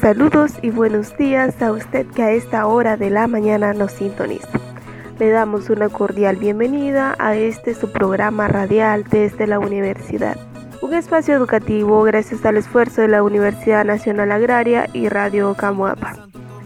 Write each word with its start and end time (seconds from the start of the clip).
Saludos 0.00 0.52
y 0.62 0.70
buenos 0.70 1.16
días 1.18 1.60
a 1.60 1.72
usted 1.72 2.06
que 2.06 2.22
a 2.22 2.30
esta 2.30 2.66
hora 2.66 2.96
de 2.96 3.10
la 3.10 3.26
mañana 3.26 3.74
nos 3.74 3.92
sintoniza. 3.92 4.48
Le 5.18 5.30
damos 5.30 5.68
una 5.68 5.88
cordial 5.88 6.36
bienvenida 6.36 7.14
a 7.18 7.34
este 7.34 7.74
su 7.74 7.90
programa 7.90 8.48
radial 8.48 9.04
desde 9.10 9.46
la 9.46 9.58
universidad. 9.58 10.36
Un 10.80 10.94
espacio 10.94 11.34
educativo 11.34 12.02
gracias 12.04 12.46
al 12.46 12.56
esfuerzo 12.56 13.02
de 13.02 13.08
la 13.08 13.22
Universidad 13.22 13.84
Nacional 13.84 14.30
Agraria 14.32 14.88
y 14.92 15.08
Radio 15.08 15.54
Camuapa. 15.54 16.14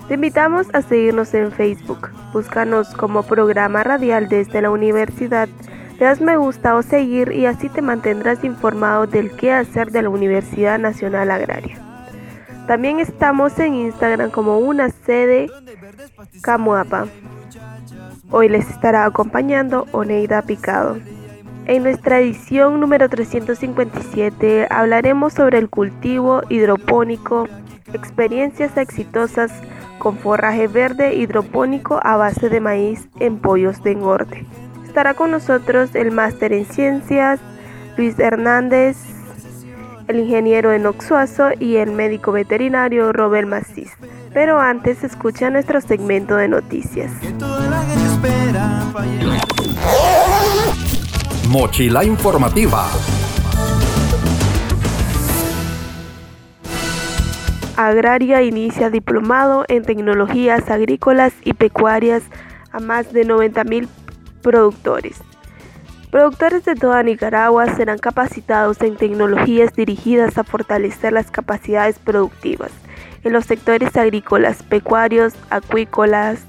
Te 0.06 0.14
invitamos 0.14 0.66
a 0.74 0.82
seguirnos 0.82 1.32
en 1.32 1.50
Facebook. 1.50 2.10
Búscanos 2.32 2.94
como 2.94 3.22
programa 3.22 3.82
radial 3.82 4.28
desde 4.28 4.60
la 4.60 4.70
universidad. 4.70 5.48
Das 6.02 6.20
me 6.20 6.36
gusta 6.36 6.74
o 6.74 6.82
seguir 6.82 7.30
y 7.30 7.46
así 7.46 7.68
te 7.68 7.80
mantendrás 7.80 8.42
informado 8.42 9.06
del 9.06 9.30
qué 9.36 9.52
hacer 9.52 9.92
de 9.92 10.02
la 10.02 10.08
Universidad 10.08 10.76
Nacional 10.76 11.30
Agraria. 11.30 11.78
También 12.66 12.98
estamos 12.98 13.56
en 13.60 13.74
Instagram 13.74 14.32
como 14.32 14.58
una 14.58 14.90
sede 14.90 15.48
Camuapa. 16.40 17.06
Hoy 18.32 18.48
les 18.48 18.68
estará 18.68 19.04
acompañando 19.04 19.86
Oneida 19.92 20.42
Picado. 20.42 20.98
En 21.66 21.84
nuestra 21.84 22.18
edición 22.18 22.80
número 22.80 23.08
357 23.08 24.66
hablaremos 24.70 25.34
sobre 25.34 25.58
el 25.58 25.70
cultivo 25.70 26.42
hidropónico, 26.48 27.46
experiencias 27.92 28.76
exitosas 28.76 29.52
con 30.00 30.18
forraje 30.18 30.66
verde 30.66 31.14
hidropónico 31.14 32.00
a 32.02 32.16
base 32.16 32.48
de 32.48 32.58
maíz 32.58 33.08
en 33.20 33.38
pollos 33.38 33.84
de 33.84 33.92
engorde. 33.92 34.44
Estará 34.92 35.14
con 35.14 35.30
nosotros 35.30 35.94
el 35.94 36.10
máster 36.10 36.52
en 36.52 36.66
ciencias, 36.66 37.40
Luis 37.96 38.18
Hernández 38.18 38.98
el 40.06 40.20
ingeniero 40.20 40.70
Enox 40.70 41.06
Suazo 41.06 41.48
y 41.58 41.76
el 41.76 41.92
médico 41.92 42.30
veterinario 42.30 43.10
Robert 43.10 43.48
Macis. 43.48 43.90
Pero 44.34 44.60
antes 44.60 45.02
escucha 45.02 45.48
nuestro 45.48 45.80
segmento 45.80 46.36
de 46.36 46.48
noticias. 46.48 47.10
Mochila 51.48 52.04
informativa. 52.04 52.86
Agraria 57.78 58.42
inicia 58.42 58.90
diplomado 58.90 59.64
en 59.68 59.84
tecnologías 59.84 60.68
agrícolas 60.68 61.32
y 61.42 61.54
pecuarias 61.54 62.22
a 62.72 62.80
más 62.80 63.14
de 63.14 63.26
90.000 63.26 63.88
productores. 64.42 65.16
Productores 66.10 66.64
de 66.66 66.74
toda 66.74 67.02
Nicaragua 67.02 67.74
serán 67.74 67.98
capacitados 67.98 68.82
en 68.82 68.96
tecnologías 68.96 69.72
dirigidas 69.74 70.36
a 70.36 70.44
fortalecer 70.44 71.14
las 71.14 71.30
capacidades 71.30 71.98
productivas 71.98 72.70
en 73.24 73.32
los 73.32 73.46
sectores 73.46 73.96
agrícolas, 73.96 74.62
pecuarios, 74.62 75.34
acuícolas, 75.48 76.44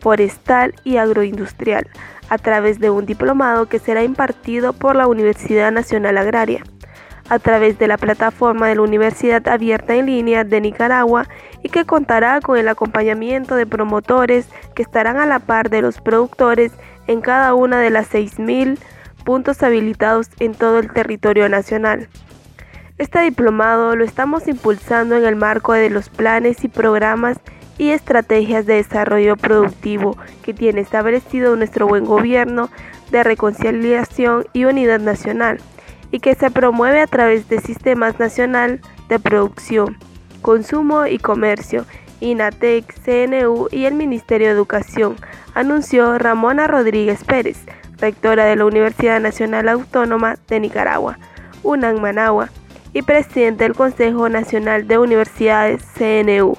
forestal 0.00 0.74
y 0.84 0.98
agroindustrial, 0.98 1.88
a 2.28 2.38
través 2.38 2.78
de 2.78 2.90
un 2.90 3.06
diplomado 3.06 3.66
que 3.66 3.78
será 3.78 4.04
impartido 4.04 4.72
por 4.72 4.94
la 4.94 5.06
Universidad 5.06 5.72
Nacional 5.72 6.18
Agraria, 6.18 6.62
a 7.28 7.38
través 7.38 7.78
de 7.78 7.88
la 7.88 7.98
plataforma 7.98 8.68
de 8.68 8.76
la 8.76 8.82
Universidad 8.82 9.46
Abierta 9.48 9.94
en 9.94 10.06
Línea 10.06 10.44
de 10.44 10.60
Nicaragua 10.60 11.26
y 11.62 11.68
que 11.68 11.84
contará 11.84 12.40
con 12.40 12.58
el 12.58 12.68
acompañamiento 12.68 13.54
de 13.54 13.66
promotores 13.66 14.48
que 14.74 14.82
estarán 14.82 15.16
a 15.16 15.26
la 15.26 15.38
par 15.38 15.70
de 15.70 15.82
los 15.82 16.00
productores 16.00 16.72
en 17.08 17.20
cada 17.20 17.54
una 17.54 17.80
de 17.80 17.90
las 17.90 18.08
6.000 18.12 18.78
puntos 19.24 19.62
habilitados 19.64 20.28
en 20.38 20.54
todo 20.54 20.78
el 20.78 20.92
territorio 20.92 21.48
nacional. 21.48 22.08
Este 22.98 23.20
diplomado 23.20 23.96
lo 23.96 24.04
estamos 24.04 24.46
impulsando 24.46 25.16
en 25.16 25.24
el 25.24 25.36
marco 25.36 25.72
de 25.72 25.90
los 25.90 26.08
planes 26.08 26.62
y 26.64 26.68
programas 26.68 27.38
y 27.78 27.90
estrategias 27.90 28.66
de 28.66 28.74
desarrollo 28.74 29.36
productivo 29.36 30.16
que 30.42 30.52
tiene 30.52 30.80
establecido 30.80 31.56
nuestro 31.56 31.86
buen 31.86 32.04
gobierno 32.04 32.70
de 33.10 33.22
reconciliación 33.22 34.44
y 34.52 34.64
unidad 34.64 35.00
nacional 35.00 35.58
y 36.10 36.20
que 36.20 36.34
se 36.34 36.50
promueve 36.50 37.00
a 37.00 37.06
través 37.06 37.48
de 37.48 37.60
sistemas 37.60 38.18
nacional 38.18 38.80
de 39.08 39.18
producción, 39.18 39.96
consumo 40.42 41.06
y 41.06 41.18
comercio, 41.18 41.84
INATEC, 42.20 42.94
CNU 43.04 43.68
y 43.70 43.84
el 43.84 43.94
Ministerio 43.94 44.48
de 44.48 44.54
Educación, 44.54 45.16
anunció 45.54 46.18
Ramona 46.18 46.66
Rodríguez 46.66 47.24
Pérez, 47.24 47.58
rectora 47.98 48.44
de 48.44 48.56
la 48.56 48.64
Universidad 48.64 49.20
Nacional 49.20 49.68
Autónoma 49.68 50.36
de 50.48 50.60
Nicaragua, 50.60 51.18
UNAM 51.62 52.00
Managua, 52.00 52.50
y 52.92 53.02
presidente 53.02 53.64
del 53.64 53.74
Consejo 53.74 54.28
Nacional 54.28 54.88
de 54.88 54.98
Universidades 54.98 55.82
CNU. 55.96 56.56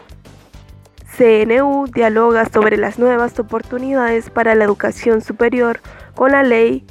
CNU 1.18 1.88
dialoga 1.88 2.46
sobre 2.46 2.78
las 2.78 2.98
nuevas 2.98 3.38
oportunidades 3.40 4.30
para 4.30 4.56
la 4.56 4.64
educación 4.64 5.22
superior 5.22 5.82
con 6.16 6.32
la 6.32 6.44
ley 6.44 6.86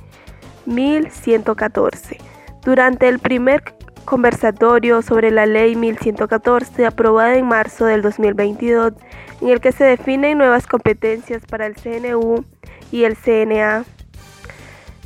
1114. 0.67 2.19
Durante 2.62 3.09
el 3.09 3.21
primer 3.21 3.62
conversatorio 4.09 5.03
sobre 5.03 5.31
la 5.31 5.45
ley 5.45 5.77
1114 5.77 6.87
aprobada 6.87 7.37
en 7.37 7.47
marzo 7.47 7.85
del 7.85 8.01
2022, 8.01 8.95
en 9.43 9.49
el 9.49 9.61
que 9.61 9.71
se 9.71 9.85
definen 9.85 10.39
nuevas 10.39 10.67
competencias 10.67 11.45
para 11.45 11.67
el 11.67 11.75
CNU 11.75 12.43
y 12.91 13.05
el 13.05 13.17
CNA, 13.17 13.85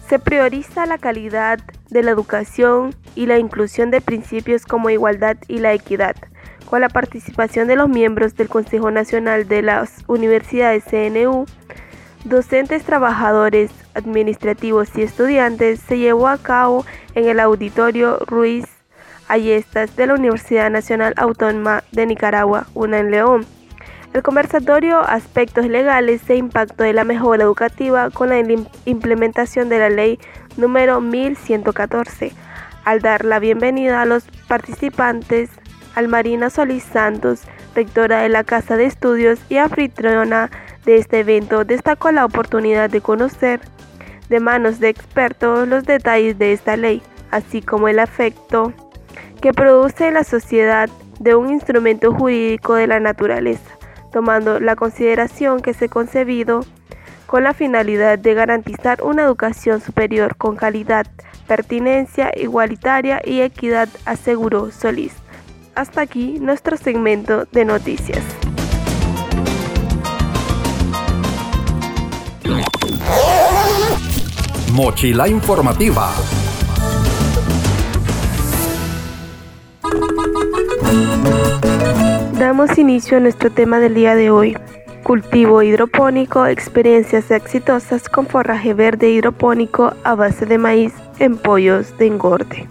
se 0.09 0.21
prioriza 0.21 0.87
la 0.87 0.99
calidad 0.99 1.59
de 1.91 2.05
la 2.05 2.13
educación 2.13 2.95
y 3.17 3.27
la 3.27 3.39
inclusión 3.39 3.91
de 3.91 4.01
principios 4.01 4.67
como 4.67 4.89
igualdad 4.89 5.37
y 5.49 5.59
la 5.59 5.73
equidad. 5.73 6.15
Con 6.71 6.81
la 6.81 6.89
participación 6.89 7.67
de 7.67 7.75
los 7.75 7.89
miembros 7.89 8.37
del 8.37 8.49
Consejo 8.49 8.93
Nacional 8.93 9.49
de 9.49 9.63
las 9.63 10.05
Universidades 10.07 10.85
CNU, 10.85 11.47
docentes, 12.25 12.85
trabajadores 12.85 13.73
administrativos 13.95 14.97
y 14.97 15.03
estudiantes, 15.03 15.81
se 15.81 15.99
llevó 15.99 16.29
a 16.29 16.39
cabo 16.39 16.87
en 17.17 17.29
el 17.29 17.41
auditorio 17.41 18.19
Ruiz 18.27 18.82
Ayestas 19.33 19.97
de 19.97 20.07
la 20.07 20.13
Universidad 20.13 20.71
Nacional 20.71 21.15
Autónoma 21.17 21.85
de 21.91 22.05
Nicaragua, 22.05 22.67
una 22.75 22.99
en 22.99 23.11
León. 23.11 23.47
El 24.13 24.23
conversatorio 24.23 24.99
Aspectos 25.01 25.65
legales 25.69 26.29
e 26.29 26.37
impacto 26.37 26.85
de 26.85 26.93
la 26.93 27.05
mejora 27.05 27.45
educativa 27.45 28.11
con 28.11 28.29
la 28.29 28.39
implementación 28.85 29.71
de 29.71 29.79
la 29.79 29.89
ley 29.89 30.19
número 30.59 31.01
1114. 31.01 32.31
Al 32.85 33.01
dar 33.01 33.25
la 33.25 33.39
bienvenida 33.39 34.03
a 34.03 34.05
los 34.05 34.25
participantes, 34.49 35.49
Almarina 35.95 36.51
Solís 36.51 36.85
Santos, 36.85 37.41
rectora 37.75 38.21
de 38.21 38.29
la 38.29 38.45
Casa 38.45 38.77
de 38.77 38.85
Estudios 38.85 39.41
y 39.49 39.57
anfitriona 39.57 40.51
de 40.85 40.97
este 40.97 41.21
evento, 41.21 41.65
destacó 41.65 42.13
la 42.13 42.27
oportunidad 42.27 42.91
de 42.91 43.01
conocer 43.01 43.61
de 44.29 44.41
manos 44.41 44.79
de 44.79 44.91
expertos 44.91 45.67
los 45.67 45.85
detalles 45.85 46.39
de 46.39 46.53
esta 46.53 46.77
ley, 46.77 47.01
así 47.31 47.63
como 47.63 47.89
el 47.89 47.99
efecto 47.99 48.75
que 49.43 49.53
produce 49.53 50.11
la 50.11 50.25
sociedad 50.25 50.89
de 51.21 51.35
un 51.35 51.51
instrumento 51.51 52.15
jurídico 52.15 52.75
de 52.75 52.87
la 52.87 53.01
naturaleza 53.01 53.73
tomando 54.13 54.61
la 54.61 54.77
consideración 54.77 55.61
que 55.61 55.75
se 55.75 55.89
concebido 55.89 56.61
con 57.27 57.43
la 57.43 57.55
finalidad 57.55 58.19
de 58.19 58.35
garantizar 58.35 59.03
una 59.03 59.23
educación 59.23 59.81
superior 59.81 60.37
con 60.37 60.55
calidad, 60.55 61.07
pertinencia 61.49 62.31
igualitaria 62.37 63.21
y 63.25 63.41
equidad, 63.41 63.89
aseguró 64.05 64.71
Solís. 64.71 65.15
Hasta 65.75 66.03
aquí 66.03 66.39
nuestro 66.39 66.77
segmento 66.77 67.47
de 67.51 67.65
noticias. 67.65 68.23
Mochila 74.73 75.29
informativa. 75.29 76.13
Damos 82.39 82.77
inicio 82.79 83.17
a 83.17 83.21
nuestro 83.21 83.51
tema 83.51 83.79
del 83.79 83.95
día 83.95 84.15
de 84.15 84.31
hoy. 84.31 84.57
Cultivo 85.03 85.63
hidropónico, 85.63 86.47
experiencias 86.47 87.31
exitosas 87.31 88.09
con 88.09 88.27
forraje 88.27 88.75
verde 88.75 89.11
hidropónico 89.11 89.95
a 90.05 90.15
base 90.15 90.47
de 90.47 90.59
maíz 90.59 90.93
en 91.19 91.37
pollos 91.37 91.97
de 91.99 92.07
engorde. 92.07 92.69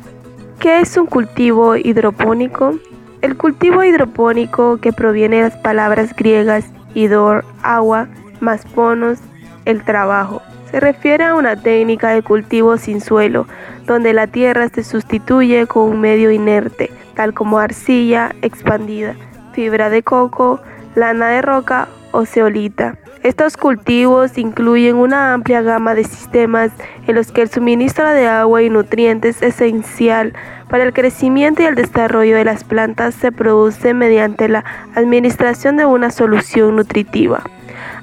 ¿Qué 0.59 0.79
es 0.79 0.95
un 0.97 1.07
cultivo 1.07 1.75
hidropónico? 1.75 2.75
El 3.21 3.38
cultivo 3.38 3.83
hidropónico, 3.83 4.77
que 4.77 4.94
proviene 4.94 5.38
de 5.38 5.44
las 5.44 5.57
palabras 5.57 6.15
griegas 6.15 6.65
hidor, 6.94 7.45
agua, 7.63 8.07
más 8.39 8.65
ponos, 8.65 9.19
el 9.65 9.83
trabajo, 9.83 10.41
se 10.71 10.79
refiere 10.79 11.25
a 11.25 11.35
una 11.35 11.56
técnica 11.56 12.09
de 12.09 12.23
cultivo 12.23 12.77
sin 12.77 13.01
suelo, 13.01 13.45
donde 13.85 14.13
la 14.13 14.27
tierra 14.27 14.69
se 14.69 14.83
sustituye 14.83 15.68
con 15.68 15.89
un 15.89 16.01
medio 16.01 16.31
inerte, 16.31 16.89
tal 17.13 17.33
como 17.33 17.59
arcilla 17.59 18.33
expandida, 18.41 19.15
fibra 19.53 19.89
de 19.89 20.01
coco, 20.01 20.62
lana 20.95 21.27
de 21.29 21.41
roca 21.41 21.89
o 22.12 22.25
ceolita. 22.25 22.97
Estos 23.23 23.56
cultivos 23.56 24.39
incluyen 24.39 24.95
una 24.95 25.33
amplia 25.33 25.62
gama 25.62 25.94
de 25.94 26.03
sistemas 26.06 26.71
en 27.06 27.13
los 27.13 27.31
que 27.31 27.44
el 27.44 27.50
suministro 27.50 28.09
de 28.09 28.27
agua 28.27 28.63
y 28.63 28.69
nutrientes 28.69 29.44
esencial 29.44 30.33
para 30.69 30.83
el 30.83 30.94
crecimiento 30.94 31.62
y 31.62 31.65
el 31.65 31.75
desarrollo 31.75 32.35
de 32.35 32.45
las 32.45 32.63
plantas 32.63 33.13
se 33.13 33.31
produce 33.31 33.94
mediante 33.94 34.47
la 34.47 34.63
administración 34.95 35.77
de 35.77 35.85
una 35.85 36.09
solución 36.09 36.77
nutritiva, 36.77 37.44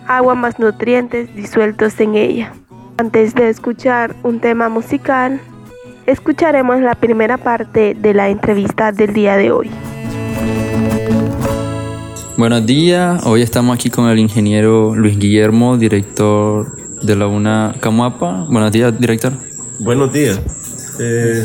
agua 0.08 0.34
más 0.34 0.58
nutrientes 0.58 1.34
disueltos 1.36 2.00
en 2.00 2.16
ella. 2.16 2.52
Antes 2.96 3.34
de 3.34 3.48
escuchar 3.48 4.16
un 4.24 4.40
tema 4.40 4.68
musical, 4.68 5.40
escucharemos 6.06 6.80
la 6.80 6.94
primera 6.94 7.36
parte 7.36 7.94
de 7.94 8.14
la 8.14 8.28
entrevista 8.28 8.90
del 8.90 9.12
día 9.12 9.36
de 9.36 9.52
hoy. 9.52 9.70
Buenos 12.36 12.64
días, 12.66 13.24
hoy 13.26 13.42
estamos 13.42 13.74
aquí 13.74 13.90
con 13.90 14.08
el 14.08 14.18
ingeniero 14.18 14.94
Luis 14.94 15.18
Guillermo, 15.18 15.76
director 15.76 16.74
de 17.02 17.16
la 17.16 17.26
UNA 17.26 17.74
Camuapa. 17.80 18.46
Buenos 18.48 18.72
días, 18.72 18.98
director. 18.98 19.32
Buenos 19.80 20.12
días. 20.12 20.40
Eh, 21.00 21.44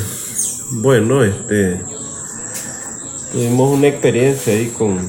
bueno, 0.81 1.23
este 1.23 1.81
tuvimos 3.31 3.77
una 3.77 3.87
experiencia 3.87 4.53
ahí 4.53 4.71
con 4.77 4.99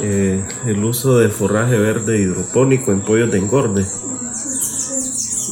eh, 0.00 0.44
el 0.66 0.84
uso 0.84 1.18
de 1.18 1.28
forraje 1.28 1.78
verde 1.78 2.18
hidropónico 2.18 2.92
en 2.92 3.00
pollos 3.00 3.30
de 3.30 3.38
engorde. 3.38 3.84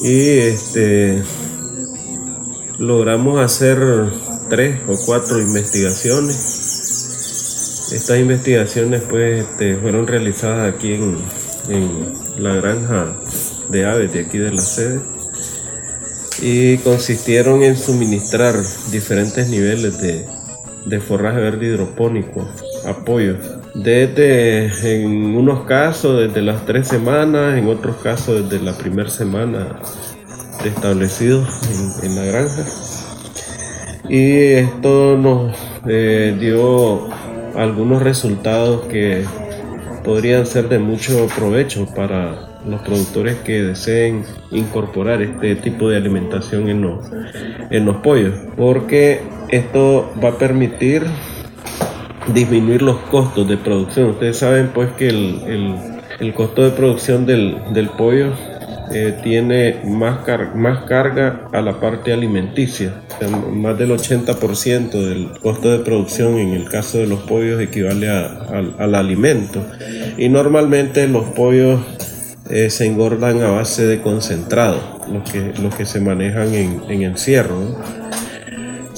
Y 0.03 0.39
este 0.39 1.23
logramos 2.79 3.41
hacer 3.41 3.79
tres 4.49 4.81
o 4.89 4.94
cuatro 5.06 5.41
investigaciones. 5.41 6.61
Estas 7.93 8.19
investigaciones 8.19 9.03
pues 9.09 9.44
este, 9.44 9.77
fueron 9.77 10.06
realizadas 10.06 10.75
aquí 10.75 10.95
en, 10.95 11.19
la 12.38 12.55
granja 12.55 13.15
de 13.69 13.87
aves 13.87 14.12
de 14.12 14.21
aquí 14.21 14.38
de 14.38 14.50
la 14.50 14.62
sede. 14.62 15.00
Y 16.41 16.79
consistieron 16.79 17.62
en 17.62 17.77
suministrar 17.77 18.56
diferentes 18.91 19.49
niveles 19.49 20.00
de, 20.00 21.00
forraje 21.00 21.38
verde 21.38 21.67
hidropónico, 21.67 22.49
apoyos, 22.85 23.38
desde 23.75 25.03
en 25.03 25.35
unos 25.35 25.65
casos 25.65 26.27
desde 26.29 26.43
las 26.43 26.65
tres 26.67 26.89
semanas, 26.89 27.57
en 27.57 27.69
otros 27.69 27.97
casos 27.97 28.49
desde 28.49 28.65
la 28.65 28.77
primera 28.77 29.09
semana 29.09 29.81
de 30.63 30.69
establecidos 30.69 31.49
en, 32.03 32.15
la 32.15 32.25
granja. 32.25 32.65
Y 34.09 34.53
esto 34.53 35.17
nos 35.17 35.57
eh, 35.89 36.37
dio 36.39 37.09
algunos 37.57 38.03
resultados 38.03 38.83
que 38.87 39.25
podrían 40.05 40.47
ser 40.47 40.69
de 40.69 40.79
mucho 40.79 41.29
provecho 41.37 41.87
para 41.95 42.49
los 42.67 42.81
productores 42.83 43.37
que 43.39 43.63
deseen 43.63 44.25
incorporar 44.51 45.23
este 45.23 45.57
tipo 45.57 45.89
de 45.89 45.97
alimentación 45.97 46.69
en 46.69 46.83
los, 46.83 47.11
en 47.71 47.85
los 47.85 47.97
pollos, 47.99 48.35
porque 48.57 49.23
esto 49.49 50.13
va 50.23 50.31
a 50.31 50.39
permitir 50.39 51.05
disminuir 52.29 52.83
los 52.83 52.97
costos 53.11 53.49
de 53.49 53.57
producción. 53.57 54.11
Ustedes 54.11 54.39
saben 54.39 54.71
pues 54.75 54.91
que 54.93 55.09
el, 55.09 55.73
el, 56.21 56.35
costo 56.35 56.63
de 56.63 56.71
producción 56.71 57.27
del, 57.27 57.59
del 57.73 57.89
pollo 57.89 58.33
eh, 58.93 59.19
tiene 59.23 59.81
más, 59.85 60.19
más 60.55 60.85
carga 60.85 61.49
a 61.53 61.61
la 61.61 61.81
parte 61.81 62.13
alimenticia. 62.13 62.93
más 63.53 63.79
del 63.79 63.91
80% 63.91 64.91
del 64.91 65.31
costo 65.41 65.71
de 65.71 65.79
producción 65.79 66.39
en 66.39 66.51
el 66.51 66.69
caso 66.69 66.99
de 66.99 67.07
los 67.07 67.21
pollos 67.21 67.61
equivale 67.61 68.09
al 68.09 68.95
alimento. 68.95 69.65
Y 70.17 70.29
normalmente 70.29 71.09
los 71.09 71.25
pollos 71.31 71.81
eh, 72.51 72.69
se 72.71 72.87
engordan 72.87 73.41
a 73.41 73.51
base 73.51 73.87
de 73.87 74.03
concentrado, 74.03 74.79
los 75.11 75.31
que, 75.31 75.55
los 75.63 75.75
que 75.75 75.87
se 75.87 76.01
manejan 76.01 76.53
en, 76.55 76.83
en 76.89 77.03
encierro. 77.03 77.79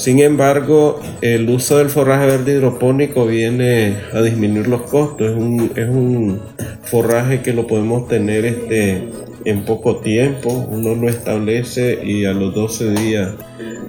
Sin 0.04 0.18
embargo, 0.18 1.00
el 1.22 1.48
uso 1.48 1.78
del 1.78 1.88
forraje 1.88 2.26
verde 2.26 2.52
hidropónico 2.52 3.24
viene 3.24 3.96
a 4.12 4.20
disminuir 4.20 4.68
los 4.68 4.82
costos. 4.82 5.30
Es 5.30 5.34
un, 5.34 5.72
es 5.74 5.88
un 5.88 6.42
forraje 6.82 7.40
que 7.40 7.54
lo 7.54 7.66
podemos 7.66 8.06
tener 8.06 8.44
este, 8.44 9.08
en 9.46 9.64
poco 9.64 10.00
tiempo, 10.00 10.50
uno 10.50 10.94
lo 10.94 11.08
establece 11.08 12.00
y 12.04 12.26
a 12.26 12.34
los 12.34 12.54
12 12.54 12.90
días 12.90 13.32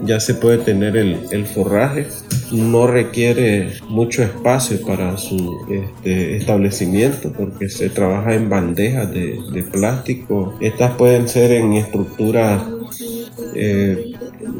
ya 0.06 0.22
se 0.22 0.36
puede 0.36 0.60
tener 0.60 0.96
el, 0.96 1.46
forraje. 1.48 2.08
No 2.54 2.88
requiere 2.88 3.74
mucho 3.90 4.24
espacio 4.24 4.80
para 4.88 5.18
su 5.18 5.68
este, 5.70 6.38
establecimiento 6.38 7.34
porque 7.34 7.68
se 7.68 7.90
trabaja 7.90 8.36
en 8.36 8.50
bandejas 8.50 9.12
de, 9.12 9.66
plástico. 9.70 10.56
Estas 10.62 10.94
pueden 10.94 11.28
ser 11.28 11.52
en 11.52 11.74
estructuras 11.74 12.64
eh, 13.54 14.14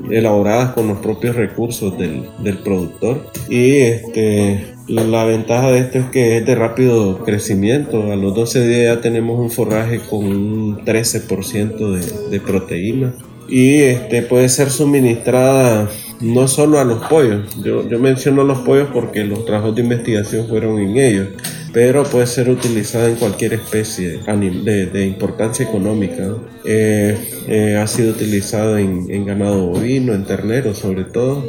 elaboradas 0.10 0.72
con 0.72 0.88
los 0.88 1.00
propios 1.00 1.36
recursos 1.36 1.98
del, 1.98 2.24
del 2.40 2.58
productor. 2.60 3.26
Y 3.50 3.78
este, 3.78 4.76
la 4.88 5.26
ventaja 5.26 5.72
de 5.72 5.80
esto 5.80 6.00
es 6.00 6.06
que 6.06 6.38
es 6.38 6.46
de 6.46 6.56
rápido 6.56 7.20
crecimiento. 7.24 8.12
A 8.12 8.16
los 8.16 8.34
12 8.36 8.68
días 8.68 8.96
ya 8.96 9.02
tenemos 9.02 9.40
un 9.40 9.52
forraje 9.52 10.00
con 10.10 10.26
un 10.26 10.86
13% 10.86 11.78
de, 11.78 12.30
de 12.30 12.40
proteína. 12.40 13.14
Y 13.48 13.82
este 13.82 14.24
puede 14.24 14.50
ser 14.50 14.72
suministrada 14.72 15.90
no 16.22 16.48
solo 16.48 16.80
a 16.80 16.84
los 16.84 17.06
pollos. 17.08 17.56
Yo, 17.64 17.88
yo 17.88 18.00
menciono 18.00 18.44
los 18.44 18.60
pollos 18.60 18.90
porque 18.94 19.24
los 19.24 19.46
trabajos 19.46 19.76
de 19.76 19.82
investigación 19.82 20.48
fueron 20.48 20.80
en 20.80 20.98
ellos 20.98 21.28
pero 21.76 22.06
puede 22.06 22.26
ser 22.26 22.50
utilizada 22.50 23.10
en 23.10 23.16
cualquier 23.16 23.52
especie 23.52 24.20
de, 24.22 25.06
importancia 25.06 25.66
económica. 25.66 26.34
Eh, 26.64 27.18
eh, 27.50 27.76
ha 27.76 27.86
sido 27.86 28.12
utilizado 28.12 28.78
en, 28.78 29.12
en, 29.12 29.26
ganado 29.26 29.68
bovino, 29.68 30.14
en 30.14 30.24
ternero 30.24 30.74
sobre 30.74 31.04
todo, 31.04 31.44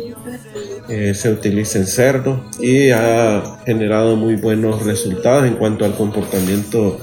eh, 0.88 1.14
se 1.14 1.30
utiliza 1.30 1.78
en 1.78 1.86
cerdo 1.86 2.44
y 2.58 2.90
ha 2.90 3.60
generado 3.64 4.16
muy 4.16 4.34
buenos 4.34 4.84
resultados 4.84 5.46
en 5.46 5.54
cuanto 5.54 5.84
al 5.84 5.94
comportamiento 5.94 6.98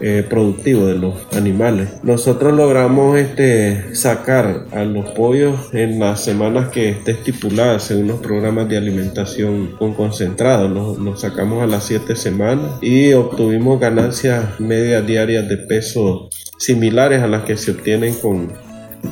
eh, 0.00 0.24
productivo 0.28 0.86
de 0.86 0.96
los 0.96 1.14
animales. 1.32 1.90
Nosotros 2.02 2.54
logramos 2.54 3.18
este, 3.18 3.94
sacar 3.94 4.64
a 4.72 4.84
los 4.84 5.10
pollos 5.10 5.74
en 5.74 5.98
las 5.98 6.24
semanas 6.24 6.70
que 6.70 6.90
esté 6.90 7.12
estipuladas 7.12 7.84
según 7.84 8.08
los 8.08 8.20
programas 8.20 8.68
de 8.68 8.78
alimentación 8.78 9.76
con 9.78 9.94
concentrado. 9.94 10.68
Los, 10.68 11.20
sacamos 11.20 11.62
a 11.62 11.66
las 11.66 11.84
7 11.84 12.16
semanas 12.16 12.72
y 12.80 13.12
obtuvimos 13.12 13.78
ganancias 13.78 14.58
medias 14.58 15.06
diarias 15.06 15.48
de 15.48 15.58
peso 15.58 16.30
similares 16.58 17.22
a 17.22 17.26
las 17.26 17.44
que 17.44 17.56
se 17.56 17.72
obtienen 17.72 18.14
con 18.14 18.52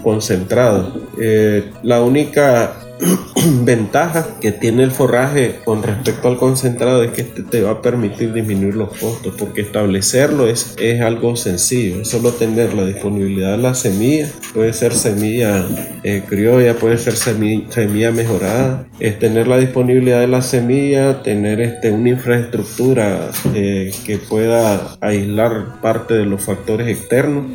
concentrado. 0.03 1.03
Eh, 1.21 1.65
la 1.83 2.03
única 2.03 2.88
ventaja 3.65 4.27
que 4.41 4.53
tiene 4.53 4.83
el 4.83 4.91
forraje 4.91 5.61
con 5.65 5.83
respecto 5.83 6.29
al 6.29 6.39
concentrado 6.39 7.03
es 7.03 7.13
que 7.13 7.23
este 7.23 7.43
te 7.43 7.63
va 7.63 7.73
a 7.73 7.83
permitir 7.83 8.33
disminuir 8.33 8.75
los 8.75 8.97
costos 8.97 9.35
porque 9.39 9.61
establecerlo 9.61 10.49
es, 10.49 10.75
es 10.79 11.01
algo 11.01 11.37
sencillo, 11.37 12.01
es 12.03 12.09
solo 12.09 12.33
tener 12.33 12.75
la 12.75 12.85
disponibilidad 12.85 13.53
de 13.53 13.59
la 13.59 13.75
semilla, 13.75 14.29
puede 14.53 14.73
ser 14.73 14.95
semilla 14.95 15.65
eh, 16.03 16.23
criolla, 16.29 16.75
puede 16.75 16.99
ser 16.99 17.15
semilla, 17.15 18.11
mejorada, 18.11 18.87
es 18.99 19.19
tener 19.19 19.47
la 19.47 19.59
disponibilidad 19.59 20.21
de 20.21 20.29
la 20.29 20.43
semilla, 20.43 21.23
tener 21.23 21.61
este, 21.61 21.91
una 21.91 22.11
infraestructura 22.11 23.31
eh, 23.55 23.93
que 24.05 24.19
pueda 24.19 24.97
aislar 25.01 25.81
parte 25.81 26.15
de 26.15 26.25
los 26.25 26.43
factores 26.43 26.89
externos. 26.89 27.47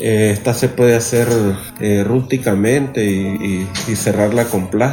Eh, 0.00 0.30
esta 0.32 0.54
se 0.54 0.68
puede 0.68 0.96
hacer 0.96 1.28
rústicamente 2.04 3.04
y, 3.04 3.66
y 3.88 3.96
cerrarla 3.96 4.44
con 4.44 4.68
plástico 4.70 4.89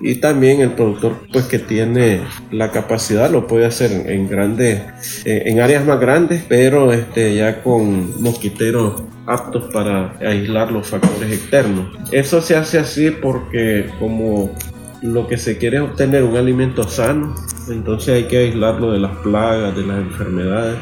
y 0.00 0.16
también 0.16 0.60
el 0.60 0.72
productor 0.72 1.16
pues 1.32 1.46
que 1.46 1.58
tiene 1.58 2.20
la 2.52 2.70
capacidad 2.70 3.30
lo 3.30 3.46
puede 3.46 3.66
hacer 3.66 3.90
en 4.10 4.28
grandes 4.28 4.82
en 5.24 5.60
áreas 5.60 5.84
más 5.84 5.98
grandes 5.98 6.42
pero 6.48 6.92
este 6.92 7.34
ya 7.34 7.62
con 7.62 8.22
mosquiteros 8.22 9.02
aptos 9.28 9.64
para 9.72 10.16
aislar 10.20 10.72
los 10.72 10.88
factores 10.88 11.30
externos. 11.30 11.86
Eso 12.12 12.40
se 12.40 12.56
hace 12.56 12.78
así 12.78 13.10
porque 13.10 13.90
como 13.98 14.56
lo 15.02 15.28
que 15.28 15.36
se 15.36 15.58
quiere 15.58 15.76
es 15.76 15.82
obtener 15.82 16.24
un 16.24 16.36
alimento 16.36 16.82
sano 16.84 17.34
entonces 17.68 18.14
hay 18.14 18.24
que 18.24 18.38
aislarlo 18.38 18.92
de 18.92 18.98
las 18.98 19.16
plagas 19.18 19.76
de 19.76 19.82
las 19.86 19.98
enfermedades 19.98 20.78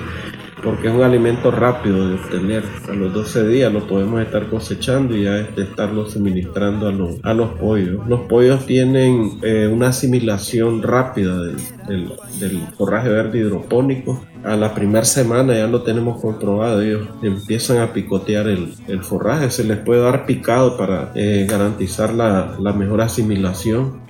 porque 0.62 0.88
es 0.88 0.94
un 0.94 1.02
alimento 1.02 1.50
rápido 1.50 2.08
de 2.08 2.14
obtener. 2.14 2.64
A 2.88 2.92
los 2.92 3.12
12 3.12 3.48
días 3.48 3.72
lo 3.72 3.86
podemos 3.86 4.20
estar 4.20 4.48
cosechando 4.48 5.16
y 5.16 5.24
ya 5.24 5.38
este, 5.38 5.62
estarlo 5.62 6.08
suministrando 6.08 6.88
a 6.88 6.92
los, 6.92 7.16
a 7.22 7.34
los 7.34 7.50
pollos. 7.54 8.06
Los 8.08 8.20
pollos 8.22 8.66
tienen 8.66 9.38
eh, 9.42 9.68
una 9.72 9.88
asimilación 9.88 10.82
rápida 10.82 11.40
del, 11.42 11.56
del, 11.88 12.12
del 12.40 12.60
forraje 12.76 13.08
verde 13.08 13.38
hidropónico 13.38 14.20
a 14.46 14.56
la 14.56 14.72
primera 14.72 15.04
semana 15.04 15.54
ya 15.54 15.66
lo 15.66 15.82
tenemos 15.82 16.20
comprobado, 16.20 16.80
ellos 16.80 17.08
empiezan 17.20 17.78
a 17.78 17.92
picotear 17.92 18.46
el, 18.46 18.74
el 18.86 19.02
forraje, 19.02 19.50
se 19.50 19.64
les 19.64 19.78
puede 19.78 20.02
dar 20.02 20.24
picado 20.24 20.76
para 20.76 21.10
eh, 21.16 21.46
garantizar 21.50 22.14
la, 22.14 22.56
la, 22.60 22.72
mejor 22.72 23.00
asimilación. 23.00 24.06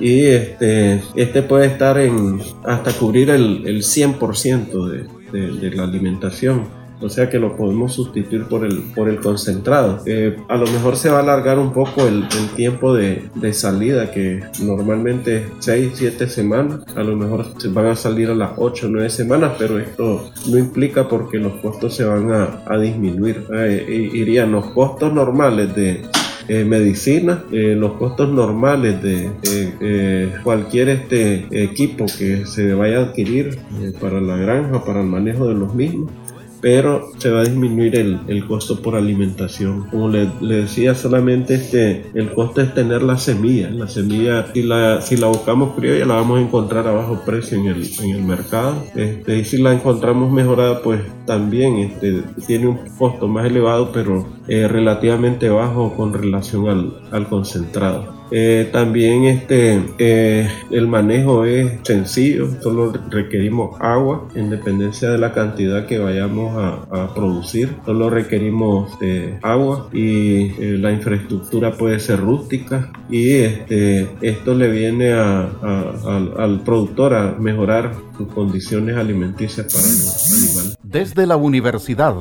Y 0.00 0.24
este, 0.28 1.02
este 1.14 1.42
puede 1.42 1.66
estar 1.66 1.98
en 1.98 2.40
hasta 2.64 2.90
cubrir 2.92 3.28
el, 3.28 3.64
el 3.66 3.82
100% 3.82 4.88
de, 4.88 5.19
de, 5.32 5.70
la 5.70 5.84
alimentación 5.84 6.80
o 7.02 7.08
sea 7.08 7.30
que 7.30 7.38
lo 7.38 7.56
podemos 7.56 7.94
sustituir 7.94 8.44
por 8.44 8.64
el, 8.64 8.82
por 8.94 9.08
el 9.08 9.20
concentrado. 9.20 10.02
Eh, 10.06 10.36
a 10.48 10.56
lo 10.56 10.66
mejor 10.66 10.96
se 10.96 11.08
va 11.08 11.18
a 11.18 11.22
alargar 11.22 11.58
un 11.58 11.72
poco 11.72 12.06
el, 12.06 12.28
tiempo 12.56 12.94
de, 12.94 13.30
salida, 13.52 14.10
que 14.10 14.42
normalmente 14.62 15.48
6, 15.60 15.92
7 15.94 16.28
semanas, 16.28 16.80
a 16.94 17.02
lo 17.02 17.16
mejor 17.16 17.46
se 17.58 17.68
van 17.68 17.86
a 17.86 17.96
salir 17.96 18.28
a 18.28 18.34
las 18.34 18.50
8, 18.56 18.88
9 18.90 19.08
semanas, 19.08 19.52
pero 19.58 19.78
esto 19.78 20.30
no 20.48 20.58
implica 20.58 21.08
porque 21.08 21.38
los 21.38 21.54
costos 21.54 21.96
se 21.96 22.04
van 22.04 22.30
a, 22.32 22.78
disminuir. 22.78 23.46
Eh, 23.52 24.10
irían 24.12 24.52
los 24.52 24.66
costos 24.66 25.12
normales 25.12 25.74
de 25.74 26.02
eh, 26.52 26.64
medicina, 26.64 27.44
eh, 27.52 27.76
los 27.76 27.92
costos 27.92 28.28
normales 28.28 29.00
de 29.00 29.30
eh, 29.80 30.32
cualquier 30.42 30.88
este 30.88 31.46
equipo 31.52 32.06
que 32.06 32.44
se 32.44 32.74
vaya 32.74 32.98
a 32.98 33.02
adquirir 33.02 33.56
para 34.00 34.20
la 34.20 34.36
granja, 34.36 34.84
para 34.84 35.00
el 35.00 35.06
manejo 35.06 35.46
de 35.46 35.54
los 35.54 35.76
mismos, 35.76 36.10
pero 36.60 37.10
se 37.18 37.30
va 37.30 37.40
a 37.40 37.44
disminuir 37.44 37.96
el, 37.96 38.20
el 38.28 38.46
costo 38.46 38.80
por 38.80 38.94
alimentación. 38.94 39.88
Como 39.90 40.08
le, 40.08 40.28
decía, 40.40 40.94
solamente 40.94 41.54
este, 41.54 42.10
el 42.14 42.32
costo 42.32 42.60
es 42.60 42.74
tener 42.74 43.02
la 43.02 43.18
semilla. 43.18 43.70
La 43.70 43.88
semilla, 43.88 44.46
si 44.52 44.62
la, 44.62 45.00
si 45.00 45.16
la 45.16 45.28
buscamos 45.28 45.74
criolla, 45.74 46.04
la 46.06 46.14
vamos 46.14 46.38
a 46.38 46.42
encontrar 46.42 46.86
a 46.86 46.92
bajo 46.92 47.20
precio 47.24 47.58
en 47.58 47.66
el, 47.66 47.90
en 48.00 48.10
el 48.10 48.22
mercado. 48.22 48.84
Este, 48.94 49.38
y 49.38 49.44
si 49.44 49.58
la 49.58 49.72
encontramos 49.72 50.30
mejorada, 50.30 50.82
pues 50.82 51.00
también 51.26 51.76
este, 51.78 52.22
tiene 52.46 52.68
un 52.68 52.78
costo 52.98 53.28
más 53.28 53.46
elevado, 53.46 53.90
pero 53.92 54.26
eh, 54.48 54.68
relativamente 54.68 55.48
bajo 55.48 55.94
con 55.96 56.12
relación 56.12 56.68
al, 56.68 57.00
al 57.10 57.28
concentrado. 57.28 58.19
Eh, 58.30 58.68
también 58.72 59.24
este, 59.24 59.82
eh, 59.98 60.48
el 60.70 60.86
manejo 60.86 61.44
es 61.44 61.80
sencillo, 61.82 62.48
solo 62.60 62.92
requerimos 63.10 63.80
agua 63.80 64.28
en 64.34 64.50
dependencia 64.50 65.10
de 65.10 65.18
la 65.18 65.32
cantidad 65.32 65.86
que 65.86 65.98
vayamos 65.98 66.56
a, 66.56 67.14
producir, 67.14 67.76
solo 67.84 68.10
requerimos 68.10 68.96
eh, 69.00 69.38
agua 69.42 69.88
y 69.92 70.52
eh, 70.62 70.78
la 70.78 70.92
infraestructura 70.92 71.72
puede 71.72 71.98
ser 71.98 72.20
rústica 72.20 72.92
y 73.08 73.30
este, 73.30 74.08
esto 74.20 74.54
le 74.54 74.70
viene 74.70 75.12
al, 75.12 76.34
al 76.38 76.60
productor 76.64 77.14
a 77.14 77.32
mejorar 77.38 77.92
sus 78.16 78.28
condiciones 78.28 78.96
alimenticias 78.96 79.66
para 79.72 79.86
los 79.86 80.32
animales. 80.32 80.78
Desde 80.82 81.26
la 81.26 81.36
universidad. 81.36 82.14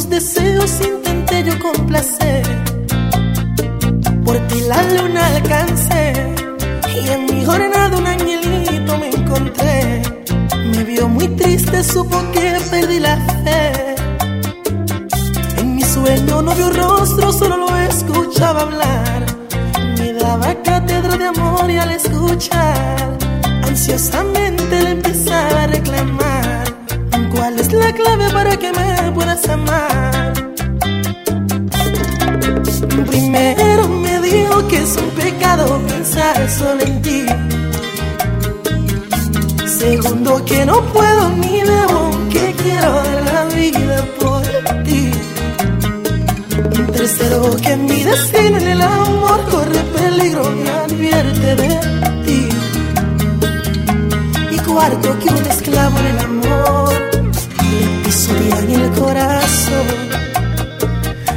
Tus 0.00 0.08
deseos 0.08 0.80
intenté 0.80 1.44
yo 1.44 1.58
complacer. 1.58 2.42
Por 4.24 4.38
ti 4.48 4.60
la 4.66 4.82
luna 4.94 5.26
alcancé. 5.26 6.12
Y 6.94 7.08
en 7.10 7.26
mi 7.26 7.44
jornada 7.44 7.98
un 7.98 8.06
angelito 8.06 8.96
me 8.96 9.08
encontré. 9.08 10.02
Me 10.74 10.84
vio 10.84 11.06
muy 11.06 11.28
triste, 11.28 11.84
supo 11.84 12.18
que 12.32 12.56
perdí 12.70 12.98
la 12.98 13.16
fe 13.44 13.90
sueño 15.82 16.40
no 16.40 16.54
vio 16.54 16.70
rostro, 16.70 17.32
solo 17.32 17.56
lo 17.56 17.76
escuchaba 17.76 18.60
hablar. 18.62 19.26
Me 19.98 20.12
daba 20.12 20.54
cátedra 20.62 21.16
de 21.16 21.26
amor 21.26 21.68
y 21.68 21.78
al 21.78 21.90
escuchar, 21.90 23.18
ansiosamente 23.64 24.82
le 24.84 24.90
empezaba 24.90 25.64
a 25.64 25.66
reclamar. 25.66 26.29
¿Cuál 27.90 28.02
es 28.02 28.06
la 28.06 28.16
clave 28.16 28.32
para 28.32 28.56
que 28.56 28.72
me 28.72 29.12
puedas 29.12 29.48
amar? 29.48 30.32
Primero 33.06 33.88
me 33.88 34.20
dijo 34.20 34.68
que 34.68 34.76
es 34.76 34.96
un 34.96 35.10
pecado 35.10 35.80
pensar 35.88 36.50
solo 36.50 36.82
en 36.82 37.02
ti. 37.02 37.26
Segundo 39.66 40.44
que 40.44 40.64
no 40.66 40.80
puedo 40.92 41.30
ni 41.30 41.62
debo, 41.62 42.10
que 42.30 42.54
quiero 42.62 42.92
dar 42.92 43.24
la 43.32 43.44
vida 43.56 44.04
por 44.20 44.42
ti. 44.84 45.10
Tercero, 46.92 47.56
que 47.56 47.76
mi 47.76 48.02
destino 48.04 48.58
en 48.58 48.68
el 48.68 48.82
amor 48.82 49.40
corre 49.50 49.82
peligro 49.98 50.44
y 50.54 50.68
advierte 50.68 51.56
de 51.56 51.80
ti. 52.24 52.48
Y 54.52 54.58
cuarto, 54.58 55.18
que 55.18 55.28
un 55.30 55.46
esclavo 55.46 55.98
en 55.98 56.06
el 56.06 56.18
amor 56.18 57.09
el 58.74 58.90
corazón. 58.92 59.86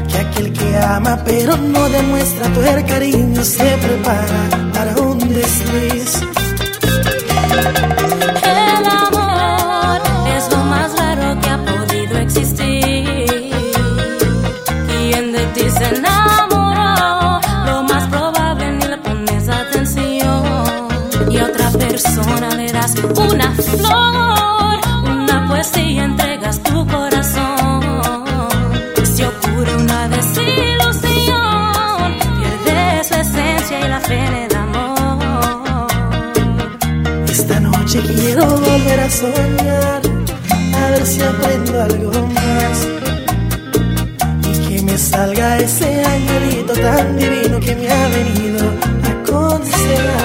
Que 0.09 0.17
aquel 0.17 0.53
que 0.53 0.77
ama 0.77 1.19
pero 1.25 1.57
no 1.57 1.89
demuestra 1.89 2.47
tu 2.53 2.61
cariño 2.87 3.43
se 3.43 3.77
prepara 3.77 4.41
para 4.73 4.95
un 5.01 5.19
desliz. 5.19 6.21
El 8.43 8.85
amor 8.85 10.01
es 10.35 10.49
lo 10.51 10.57
más 10.65 10.97
raro 10.97 11.39
que 11.41 11.49
ha 11.49 11.59
podido 11.65 12.17
existir 12.17 13.03
ti 15.53 15.69
se 15.69 15.85
enamoró, 15.95 17.39
lo 17.65 17.83
más 17.83 18.07
probable 18.09 18.71
ni 18.71 18.87
le 18.87 18.97
pones 18.97 19.49
atención. 19.49 20.43
Y 21.29 21.37
a 21.37 21.45
otra 21.45 21.69
persona 21.71 22.49
le 22.55 22.71
das 22.71 22.95
una 23.29 23.51
flor, 23.53 24.12
soñar, 39.19 40.01
a 40.81 40.89
ver 40.91 41.05
si 41.05 41.21
aprendo 41.21 41.81
algo 41.81 42.11
más 42.27 42.93
me 44.93 44.97
salga 44.97 45.57
ese 45.57 46.03
angelito 46.03 46.73
tan 46.73 47.17
divino 47.17 47.59
que 47.59 47.75
me 47.75 47.89
ha 47.89 48.07
venido 48.09 48.65
a 49.03 49.09
aconsejar. 49.21 50.22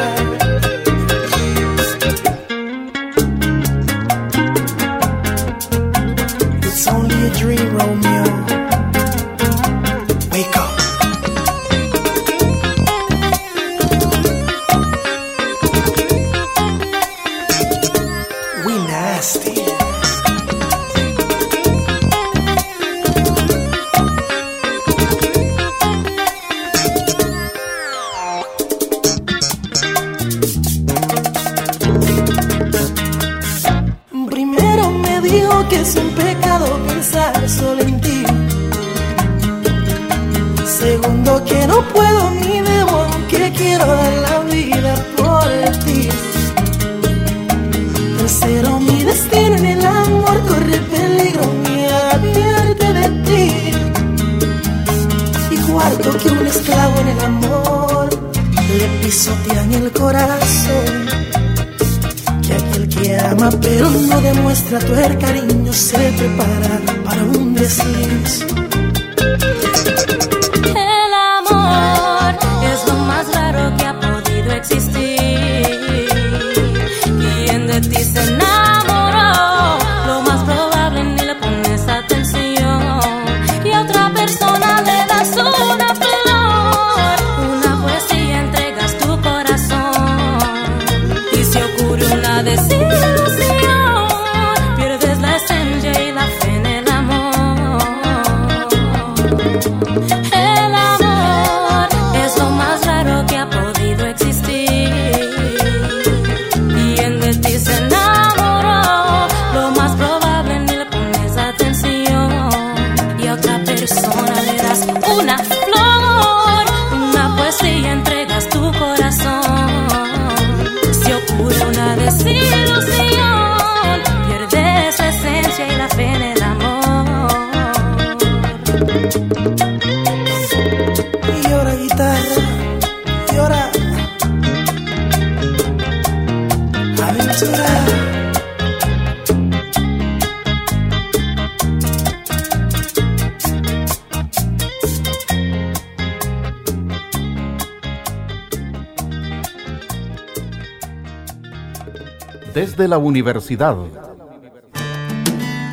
La 152.89 152.97
universidad. 152.97 153.77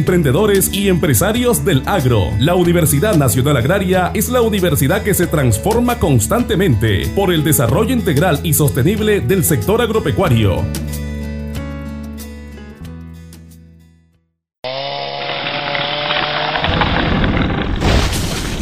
emprendedores 0.00 0.72
y 0.72 0.88
empresarios 0.88 1.62
del 1.62 1.82
agro. 1.86 2.30
La 2.38 2.54
Universidad 2.54 3.16
Nacional 3.16 3.58
Agraria 3.58 4.10
es 4.14 4.30
la 4.30 4.40
universidad 4.40 5.02
que 5.02 5.12
se 5.12 5.26
transforma 5.26 5.98
constantemente 5.98 7.06
por 7.14 7.30
el 7.30 7.44
desarrollo 7.44 7.92
integral 7.92 8.40
y 8.42 8.54
sostenible 8.54 9.20
del 9.20 9.44
sector 9.44 9.82
agropecuario. 9.82 10.64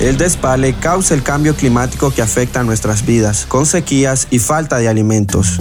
El 0.01 0.17
despale 0.17 0.75
causa 0.75 1.15
el 1.15 1.23
cambio 1.23 1.55
climático 1.55 2.11
que 2.11 2.23
afecta 2.23 2.61
a 2.61 2.65
nuestras 2.65 3.07
vidas, 3.07 3.47
con 3.47 3.65
sequías 3.65 4.27
y 4.31 4.41
falta 4.41 4.79
de 4.79 4.89
alimentos. 4.89 5.61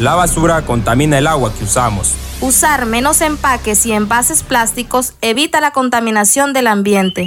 La 0.00 0.14
basura 0.14 0.62
contamina 0.62 1.18
el 1.18 1.26
agua 1.26 1.52
que 1.52 1.64
usamos. 1.64 2.14
Usar 2.40 2.86
menos 2.86 3.20
empaques 3.20 3.84
y 3.84 3.92
envases 3.92 4.42
plásticos 4.42 5.12
evita 5.20 5.60
la 5.60 5.72
contaminación 5.72 6.54
del 6.54 6.68
ambiente. 6.68 7.26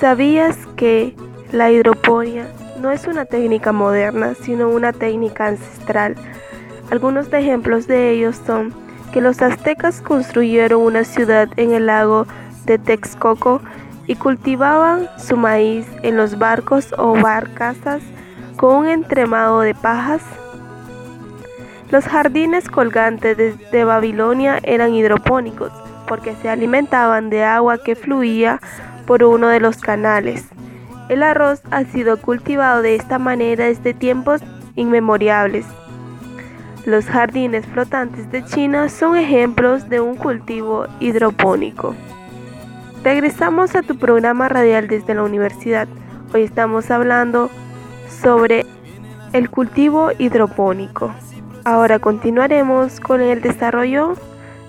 ¿Sabías 0.00 0.56
que 0.76 1.16
la 1.50 1.72
hidroponía 1.72 2.46
no 2.80 2.92
es 2.92 3.08
una 3.08 3.24
técnica 3.24 3.72
moderna, 3.72 4.36
sino 4.40 4.68
una 4.68 4.92
técnica 4.92 5.48
ancestral? 5.48 6.14
Algunos 6.92 7.28
de 7.28 7.40
ejemplos 7.40 7.88
de 7.88 8.12
ellos 8.12 8.36
son 8.46 8.87
que 9.08 9.20
los 9.20 9.42
aztecas 9.42 10.00
construyeron 10.00 10.82
una 10.82 11.04
ciudad 11.04 11.48
en 11.56 11.72
el 11.72 11.86
lago 11.86 12.26
de 12.64 12.78
Texcoco 12.78 13.60
y 14.06 14.16
cultivaban 14.16 15.08
su 15.18 15.36
maíz 15.36 15.86
en 16.02 16.16
los 16.16 16.38
barcos 16.38 16.94
o 16.96 17.14
barcazas 17.14 18.02
con 18.56 18.76
un 18.76 18.86
entremado 18.88 19.60
de 19.60 19.74
pajas. 19.74 20.22
Los 21.90 22.04
jardines 22.04 22.68
colgantes 22.68 23.36
de, 23.36 23.52
de 23.52 23.84
Babilonia 23.84 24.60
eran 24.62 24.94
hidropónicos 24.94 25.72
porque 26.06 26.34
se 26.36 26.48
alimentaban 26.48 27.30
de 27.30 27.44
agua 27.44 27.78
que 27.78 27.94
fluía 27.94 28.60
por 29.06 29.22
uno 29.22 29.48
de 29.48 29.60
los 29.60 29.78
canales. 29.78 30.46
El 31.08 31.22
arroz 31.22 31.62
ha 31.70 31.84
sido 31.84 32.18
cultivado 32.18 32.82
de 32.82 32.94
esta 32.94 33.18
manera 33.18 33.66
desde 33.66 33.94
tiempos 33.94 34.42
inmemoriales. 34.74 35.64
Los 36.88 37.04
jardines 37.04 37.66
flotantes 37.66 38.32
de 38.32 38.42
China 38.46 38.88
son 38.88 39.14
ejemplos 39.14 39.90
de 39.90 40.00
un 40.00 40.16
cultivo 40.16 40.86
hidropónico. 41.00 41.94
Regresamos 43.04 43.76
a 43.76 43.82
tu 43.82 43.98
programa 43.98 44.48
radial 44.48 44.88
desde 44.88 45.12
la 45.14 45.22
universidad. 45.22 45.86
Hoy 46.32 46.44
estamos 46.44 46.90
hablando 46.90 47.50
sobre 48.22 48.64
el 49.34 49.50
cultivo 49.50 50.12
hidropónico. 50.18 51.14
Ahora 51.62 51.98
continuaremos 51.98 53.00
con 53.00 53.20
el 53.20 53.42
desarrollo 53.42 54.14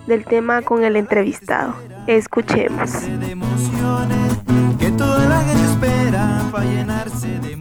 del 0.05 0.25
tema 0.25 0.61
con 0.61 0.83
el 0.83 0.97
entrevistado. 0.97 1.73
Escuchemos. 2.05 2.91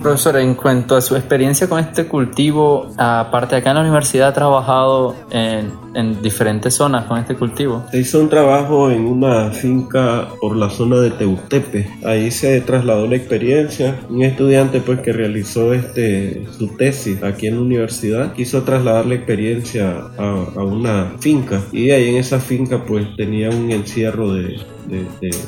Profesora, 0.08 0.40
en 0.40 0.54
cuanto 0.54 0.96
a 0.96 1.02
su 1.02 1.16
experiencia 1.16 1.68
con 1.68 1.78
este 1.80 2.06
cultivo, 2.06 2.88
aparte 2.96 3.56
acá 3.56 3.72
en 3.72 3.76
la 3.76 3.82
universidad 3.82 4.28
ha 4.28 4.32
trabajado 4.32 5.14
en, 5.28 5.70
en 5.94 6.20
diferentes 6.22 6.74
zonas 6.74 7.04
con 7.06 7.18
este 7.18 7.34
cultivo. 7.34 7.84
Se 7.90 8.00
hizo 8.00 8.20
un 8.20 8.28
trabajo 8.28 8.90
en 8.90 9.04
una 9.06 9.50
finca 9.50 10.28
por 10.40 10.56
la 10.56 10.70
zona 10.70 10.96
de 11.00 11.10
Teutepe. 11.10 11.88
Ahí 12.04 12.30
se 12.30 12.60
trasladó 12.60 13.06
la 13.06 13.16
experiencia. 13.16 13.98
Un 14.08 14.22
estudiante 14.22 14.80
pues 14.80 15.00
que 15.00 15.12
realizó 15.12 15.72
este 15.74 16.46
su 16.56 16.68
tesis 16.76 17.22
aquí 17.22 17.46
en 17.46 17.56
la 17.56 17.60
universidad 17.62 18.32
quiso 18.34 18.62
trasladar 18.62 19.06
la 19.06 19.14
experiencia 19.14 19.96
a, 20.16 20.34
una 20.62 21.12
finca 21.20 21.60
y 21.72 21.90
ahí 21.90 22.10
en 22.10 22.16
esa 22.16 22.40
finca 22.40 22.84
pues 22.84 23.06
tenía 23.16 23.50
un 23.50 23.70
encierro 23.70 24.32
de, 24.34 24.56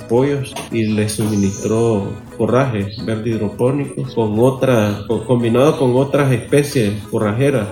pollos 0.08 0.52
y 0.70 0.84
le 0.88 1.08
suministró 1.08 2.10
forraje 2.36 2.88
verde 3.06 3.30
hidropónico 3.30 4.02
con 4.14 4.38
otra, 4.38 5.04
con- 5.06 5.24
combinado 5.24 5.78
con 5.78 5.96
otras 5.96 6.30
especies 6.32 6.92
forrajeras 7.10 7.66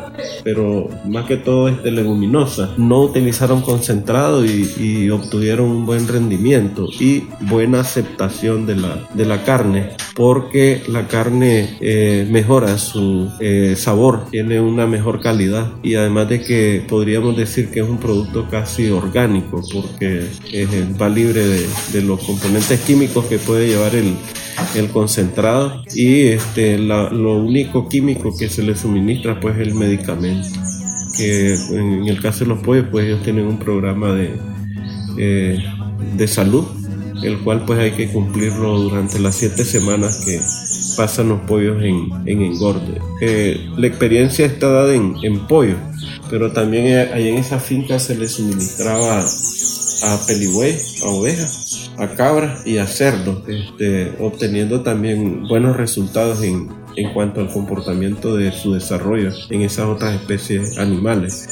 pero 0.45 0.89
más 1.07 1.27
que 1.27 1.37
todo 1.37 1.69
es 1.69 1.83
de 1.83 1.91
No 2.77 3.03
utilizaron 3.03 3.63
concentrado 3.63 4.45
y, 4.45 5.09
obtuvieron 5.11 5.71
un 5.71 5.87
buen 5.87 6.07
rendimiento 6.07 6.87
y 7.01 7.25
buena 7.41 7.81
aceptación 7.81 8.67
de 8.67 8.77
la, 8.77 9.09
de 9.15 9.25
la 9.25 9.43
carne 9.45 9.91
porque 10.19 10.83
la 10.89 11.07
carne 11.07 11.77
eh, 11.81 12.27
mejora 12.29 12.77
su 12.77 13.31
eh, 13.39 13.75
sabor, 13.77 14.29
tiene 14.31 14.61
una 14.61 14.85
mejor 14.85 15.21
calidad 15.21 15.71
y 15.83 15.95
además 15.95 16.29
de 16.29 16.43
que 16.43 16.85
podríamos 16.89 17.37
decir 17.37 17.71
que 17.71 17.81
es 17.81 17.89
un 17.89 17.99
producto 17.99 18.49
casi 18.51 18.91
orgánico 18.91 19.63
porque 19.73 20.27
eh, 20.53 20.87
va 21.01 21.09
libre 21.09 21.45
de, 21.93 22.03
los 22.03 22.21
componentes 22.25 22.81
químicos 22.81 23.27
que 23.27 23.39
puede 23.39 23.69
llevar 23.69 23.95
el, 23.95 24.17
el 24.75 24.89
concentrado 24.89 25.85
y 25.95 26.23
este, 26.29 26.79
lo 26.79 27.37
único 27.37 27.89
químico 27.89 28.37
que 28.37 28.49
se 28.49 28.65
le 28.65 28.75
suministra 28.75 29.39
pues 29.39 29.57
es 29.57 29.69
el 29.69 29.75
medicamento 29.75 30.49
que 31.19 31.55
en 31.73 32.09
el 32.09 32.23
caso 32.23 32.45
de 32.45 32.47
los 32.47 32.61
pollos 32.61 32.87
pues 32.91 33.07
ellos 33.07 33.23
tienen 33.23 33.47
un 33.47 33.59
programa 33.59 34.15
de, 34.15 34.39
eh, 35.19 35.59
de 36.17 36.29
salud 36.29 36.65
el 37.23 37.39
cual 37.41 37.65
pues 37.65 37.79
hay 37.79 37.93
que 37.93 38.09
cumplirlo 38.09 38.79
durante 38.79 39.19
las 39.19 39.35
siete 39.35 39.65
semanas 39.65 40.23
que 40.25 40.41
pasan 40.97 41.29
los 41.31 41.41
pollos 41.41 41.83
en, 41.83 42.11
en 42.27 42.43
engorde. 42.43 43.01
Eh, 43.21 43.69
la 43.77 43.87
experiencia 43.87 44.47
está 44.47 44.69
dada 44.69 44.95
en, 44.95 45.17
en 45.23 45.47
pollo, 45.47 45.77
pero 46.31 46.53
también 46.53 46.87
eh, 46.87 47.11
ahí 47.13 47.29
en 47.29 47.37
esa 47.37 47.59
finca 47.59 47.99
se 47.99 48.15
le 48.15 48.29
suministraba 48.29 49.21
a 49.21 50.27
peligüey, 50.27 50.77
a 51.05 51.09
ovejas, 51.09 51.91
a 51.99 52.09
cabras 52.09 52.67
y 52.67 52.79
a 52.79 52.87
cerdos, 52.87 53.43
este, 53.49 54.13
obteniendo 54.21 54.83
también 54.83 55.43
buenos 55.49 55.77
resultados 55.77 56.43
en, 56.43 56.69
en 56.99 57.13
cuanto 57.13 57.41
al 57.41 57.49
comportamiento 57.49 58.37
de 58.37 58.51
su 58.53 58.75
desarrollo 58.75 59.31
en 59.51 59.63
esas 59.63 59.87
otras 59.87 60.15
especies 60.15 60.79
animales. 60.79 61.47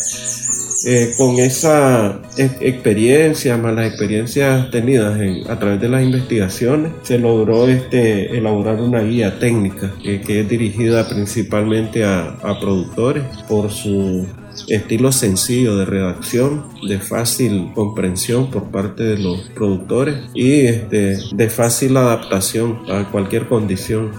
Eh, 0.87 1.15
con 1.17 1.37
esa 1.39 2.21
ex- 2.37 2.57
experiencia, 2.61 3.57
más 3.57 3.75
las 3.75 3.89
experiencias 3.89 4.71
tenidas 4.71 5.19
en- 5.21 5.51
a 5.51 5.59
través 5.59 5.81
de 5.81 5.89
las 5.89 6.03
investigaciones, 6.03 6.93
se 7.03 7.19
logró 7.19 7.67
este, 7.67 8.37
elaborar 8.37 8.81
una 8.81 9.01
guía 9.01 9.39
técnica 9.39 9.93
eh, 10.05 10.21
que 10.25 10.41
es 10.41 10.49
dirigida 10.49 11.09
principalmente 11.09 12.05
a, 12.05 12.29
a 12.43 12.61
productores 12.61 13.25
por 13.49 13.71
su 13.71 14.27
estilo 14.69 15.13
sencillo 15.13 15.77
de 15.77 15.85
redacción, 15.85 16.65
de 16.89 16.99
fácil 16.99 17.71
comprensión 17.75 18.51
por 18.51 18.65
parte 18.71 19.03
de 19.03 19.19
los 19.19 19.41
productores 19.55 20.17
y 20.35 20.61
este, 20.67 21.19
de 21.33 21.49
fácil 21.51 21.97
adaptación 21.97 22.79
a 22.91 23.11
cualquier 23.11 23.47
condición. 23.49 24.13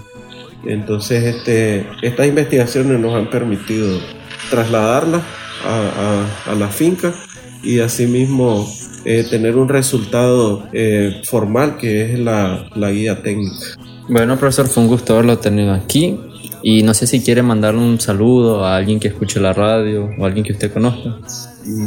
Entonces, 0.64 1.24
este, 1.24 1.86
estas 2.02 2.26
investigaciones 2.26 2.98
nos 2.98 3.14
han 3.14 3.30
permitido 3.30 4.00
trasladarlas 4.50 5.22
a, 5.64 6.54
la 6.54 6.68
finca 6.68 7.12
y 7.62 7.80
asimismo 7.80 8.66
eh, 9.04 9.26
tener 9.28 9.56
un 9.56 9.68
resultado 9.68 10.68
eh, 10.72 11.22
formal 11.24 11.76
que 11.76 12.12
es 12.12 12.18
la 12.18 12.90
guía 12.90 13.22
técnica. 13.22 13.78
Bueno, 14.08 14.38
profesor, 14.38 14.68
fue 14.68 14.84
un 14.84 14.88
gusto 14.88 15.12
haberlo 15.12 15.38
tenido 15.38 15.74
aquí. 15.74 16.18
Y 16.62 16.82
no 16.82 16.94
sé 16.94 17.06
si 17.06 17.20
quiere 17.20 17.42
mandarle 17.42 17.80
un 17.80 18.00
saludo 18.00 18.64
a 18.64 18.76
alguien 18.76 19.00
que 19.00 19.08
escuche 19.08 19.40
la 19.40 19.52
radio 19.52 20.10
o 20.18 20.24
a 20.24 20.26
alguien 20.26 20.44
que 20.44 20.52
usted 20.52 20.72
conozca. 20.72 21.18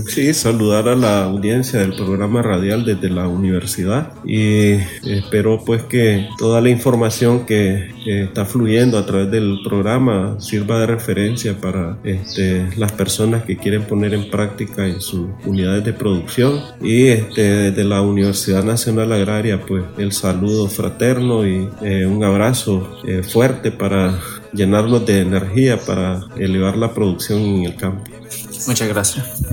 Sí, 0.08 0.34
saludar 0.34 0.88
a 0.88 0.96
la 0.96 1.24
audiencia 1.24 1.80
del 1.80 1.94
programa 1.94 2.42
radial 2.44 2.86
desde 2.86 3.10
la 3.10 3.28
universidad 3.28 4.14
y 4.24 4.74
espero 5.04 5.64
pues 5.66 5.84
que 5.84 6.28
toda 6.38 6.62
la 6.62 6.70
información 6.70 7.46
que, 7.48 7.90
que 8.04 8.24
está 8.24 8.46
fluyendo 8.46 9.00
a 9.00 9.06
través 9.08 9.32
del 9.32 9.60
programa 9.64 10.40
sirva 10.40 10.80
de 10.80 10.86
referencia 10.86 11.60
para 11.60 11.98
este, 12.04 12.70
las 12.78 12.92
personas 12.92 13.44
que 13.44 13.58
quieren 13.58 13.84
poner 13.84 14.14
en 14.14 14.30
práctica 14.30 14.86
en 14.86 15.02
sus 15.02 15.30
unidades 15.46 15.84
de 15.84 15.94
producción 15.94 16.62
y 16.80 17.08
este, 17.08 17.42
desde 17.42 17.84
la 17.84 18.02
Universidad 18.02 18.64
Nacional 18.64 19.12
Agraria 19.12 19.62
pues 19.62 19.84
el 19.98 20.12
saludo 20.12 20.68
fraterno 20.68 21.48
y 21.48 21.68
eh, 21.82 22.06
un 22.06 22.24
abrazo 22.24 23.00
eh, 23.08 23.24
fuerte 23.24 23.72
para 23.72 24.20
llenarnos 24.54 25.06
de 25.06 25.22
energía 25.22 25.78
para 25.78 26.22
elevar 26.38 26.78
la 26.78 26.94
producción 26.94 27.40
en 27.40 27.64
el 27.66 27.76
campo. 27.76 28.04
Muchas 28.68 28.88
gracias. 28.88 29.44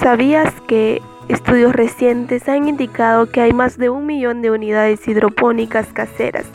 ¿Sabías 0.00 0.52
que 0.66 1.02
estudios 1.28 1.72
recientes 1.72 2.48
han 2.48 2.68
indicado 2.68 3.26
que 3.30 3.40
hay 3.40 3.52
más 3.52 3.78
de 3.78 3.90
un 3.90 4.06
millón 4.06 4.42
de 4.42 4.50
unidades 4.50 5.06
hidropónicas 5.08 5.88
caseras 5.88 6.46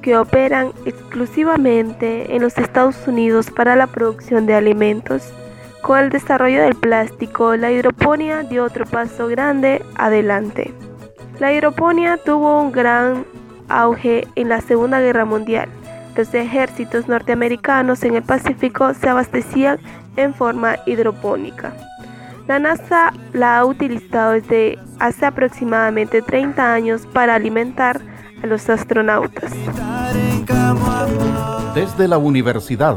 que 0.00 0.16
operan 0.16 0.72
exclusivamente 0.84 2.34
en 2.34 2.42
los 2.42 2.58
Estados 2.58 2.96
Unidos 3.06 3.50
para 3.50 3.76
la 3.76 3.86
producción 3.86 4.46
de 4.46 4.54
alimentos? 4.54 5.22
Con 5.82 5.98
el 5.98 6.08
desarrollo 6.08 6.62
del 6.62 6.74
plástico, 6.74 7.56
la 7.56 7.70
hidroponía 7.70 8.42
dio 8.42 8.64
otro 8.64 8.86
paso 8.86 9.26
grande 9.28 9.82
adelante. 9.96 10.72
La 11.40 11.52
hidroponía 11.52 12.16
tuvo 12.16 12.62
un 12.62 12.72
gran 12.72 13.26
auge 13.68 14.26
en 14.34 14.48
la 14.48 14.60
Segunda 14.60 15.00
Guerra 15.00 15.24
Mundial. 15.24 15.68
Los 16.16 16.32
ejércitos 16.34 17.08
norteamericanos 17.08 18.02
en 18.04 18.14
el 18.14 18.22
Pacífico 18.22 18.94
se 18.94 19.08
abastecían 19.08 19.78
en 20.16 20.34
forma 20.34 20.76
hidropónica. 20.86 21.72
La 22.46 22.58
NASA 22.58 23.12
la 23.32 23.58
ha 23.58 23.64
utilizado 23.64 24.32
desde 24.32 24.78
hace 25.00 25.26
aproximadamente 25.26 26.22
30 26.22 26.74
años 26.74 27.06
para 27.12 27.34
alimentar 27.34 28.00
a 28.42 28.46
los 28.46 28.68
astronautas. 28.68 29.52
Desde 31.74 32.06
la 32.06 32.18
universidad. 32.18 32.96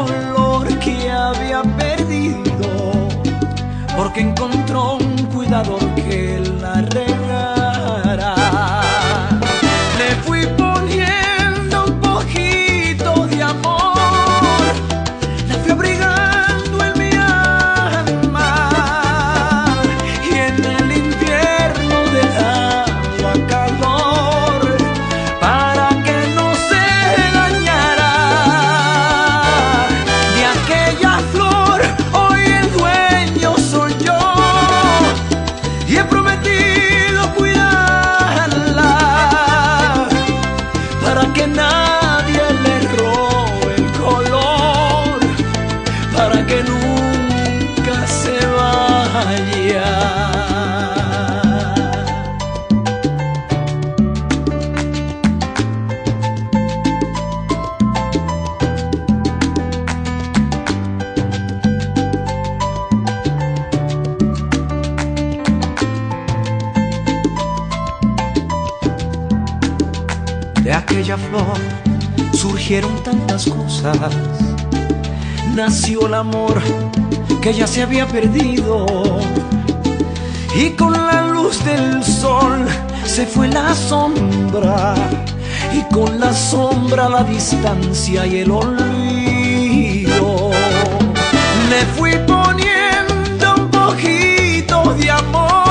perdido 1.59 2.69
porque 3.97 4.21
encontró 4.21 4.95
un 4.95 5.17
cuidador 5.25 5.83
que 5.95 6.39
la 6.61 6.81
que 77.41 77.53
ya 77.53 77.65
se 77.65 77.81
había 77.81 78.05
perdido. 78.05 78.85
Y 80.55 80.69
con 80.71 80.93
la 80.93 81.27
luz 81.27 81.63
del 81.65 82.03
sol 82.03 82.67
se 83.05 83.25
fue 83.25 83.47
la 83.47 83.73
sombra. 83.73 84.93
Y 85.73 85.81
con 85.93 86.19
la 86.19 86.31
sombra 86.31 87.09
la 87.09 87.23
distancia 87.23 88.27
y 88.27 88.39
el 88.39 88.51
olvido. 88.51 90.51
Le 91.69 91.85
fui 91.97 92.11
poniendo 92.27 93.55
un 93.57 93.71
poquito 93.71 94.93
de 94.99 95.09
amor. 95.09 95.70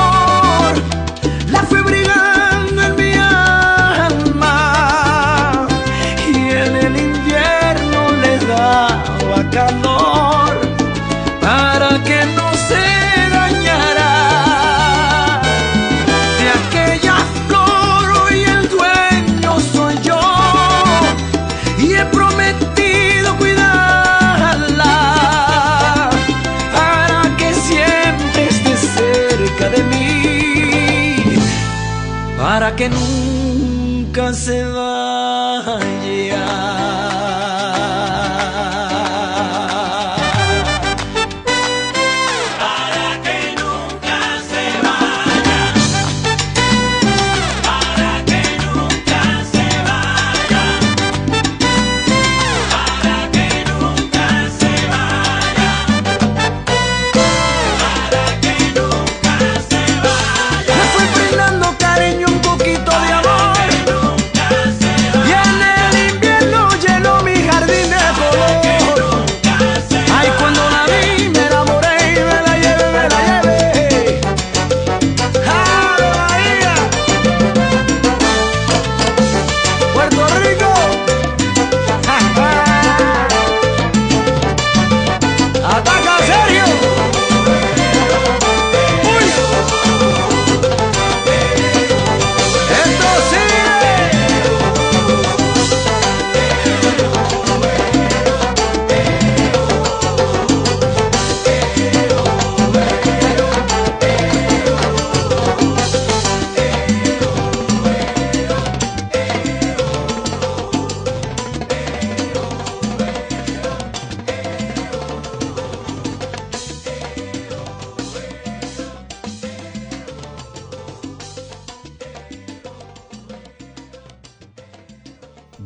Que 32.75 32.89
nunca 32.89 34.33
se 34.33 34.63
vaya. 34.63 34.90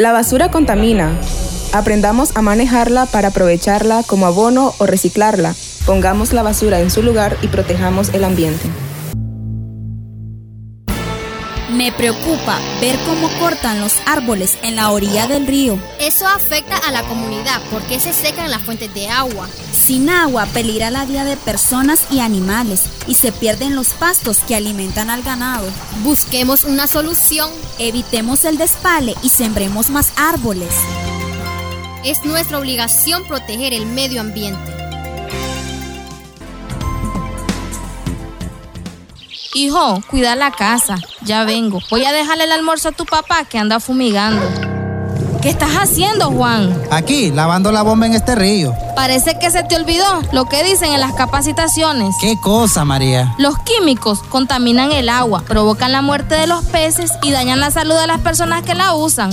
La 0.00 0.12
basura 0.12 0.50
contamina. 0.50 1.14
Aprendamos 1.74 2.34
a 2.34 2.40
manejarla 2.40 3.04
para 3.04 3.28
aprovecharla 3.28 4.02
como 4.02 4.24
abono 4.24 4.72
o 4.78 4.86
reciclarla. 4.86 5.54
Pongamos 5.84 6.32
la 6.32 6.42
basura 6.42 6.80
en 6.80 6.90
su 6.90 7.02
lugar 7.02 7.36
y 7.42 7.48
protejamos 7.48 8.08
el 8.14 8.24
ambiente. 8.24 8.66
Me 11.70 11.92
preocupa 11.92 12.58
ver 12.80 12.96
cómo 13.04 13.28
cortan 13.40 13.82
los 13.82 13.98
árboles 14.06 14.56
en 14.62 14.76
la 14.76 14.90
orilla 14.90 15.26
del 15.26 15.46
río. 15.46 15.78
Eso 16.00 16.26
afecta 16.26 16.78
a 16.78 16.92
la 16.92 17.02
comunidad 17.02 17.60
porque 17.70 18.00
se 18.00 18.14
secan 18.14 18.50
las 18.50 18.62
fuentes 18.62 18.94
de 18.94 19.06
agua. 19.06 19.50
Sin 19.80 20.10
agua 20.10 20.44
peligra 20.44 20.90
la 20.90 21.06
vida 21.06 21.24
de 21.24 21.38
personas 21.38 22.06
y 22.10 22.20
animales 22.20 22.84
y 23.06 23.14
se 23.14 23.32
pierden 23.32 23.74
los 23.74 23.94
pastos 23.94 24.40
que 24.46 24.54
alimentan 24.54 25.08
al 25.08 25.22
ganado. 25.22 25.66
Busquemos 26.04 26.64
una 26.64 26.86
solución. 26.86 27.50
Evitemos 27.78 28.44
el 28.44 28.58
despale 28.58 29.14
y 29.22 29.30
sembremos 29.30 29.88
más 29.88 30.12
árboles. 30.16 30.68
Es 32.04 32.24
nuestra 32.26 32.58
obligación 32.58 33.24
proteger 33.24 33.72
el 33.72 33.86
medio 33.86 34.20
ambiente. 34.20 34.70
Hijo, 39.54 40.02
cuida 40.10 40.36
la 40.36 40.52
casa. 40.52 40.96
Ya 41.22 41.44
vengo. 41.44 41.80
Voy 41.90 42.04
a 42.04 42.12
dejarle 42.12 42.44
el 42.44 42.52
almuerzo 42.52 42.90
a 42.90 42.92
tu 42.92 43.06
papá 43.06 43.46
que 43.46 43.58
anda 43.58 43.80
fumigando. 43.80 44.69
¿Qué 45.42 45.48
estás 45.48 45.70
haciendo, 45.70 46.30
Juan? 46.30 46.70
Aquí, 46.90 47.30
lavando 47.30 47.72
la 47.72 47.80
bomba 47.80 48.04
en 48.04 48.12
este 48.12 48.34
río. 48.34 48.74
Parece 48.94 49.38
que 49.38 49.50
se 49.50 49.62
te 49.62 49.74
olvidó 49.74 50.04
lo 50.32 50.44
que 50.44 50.62
dicen 50.62 50.92
en 50.92 51.00
las 51.00 51.14
capacitaciones. 51.14 52.14
¿Qué 52.20 52.36
cosa, 52.42 52.84
María? 52.84 53.34
Los 53.38 53.58
químicos 53.60 54.22
contaminan 54.24 54.92
el 54.92 55.08
agua, 55.08 55.42
provocan 55.48 55.92
la 55.92 56.02
muerte 56.02 56.34
de 56.34 56.46
los 56.46 56.62
peces 56.66 57.12
y 57.22 57.30
dañan 57.30 57.58
la 57.58 57.70
salud 57.70 57.98
de 57.98 58.06
las 58.06 58.20
personas 58.20 58.64
que 58.64 58.74
la 58.74 58.94
usan. 58.94 59.30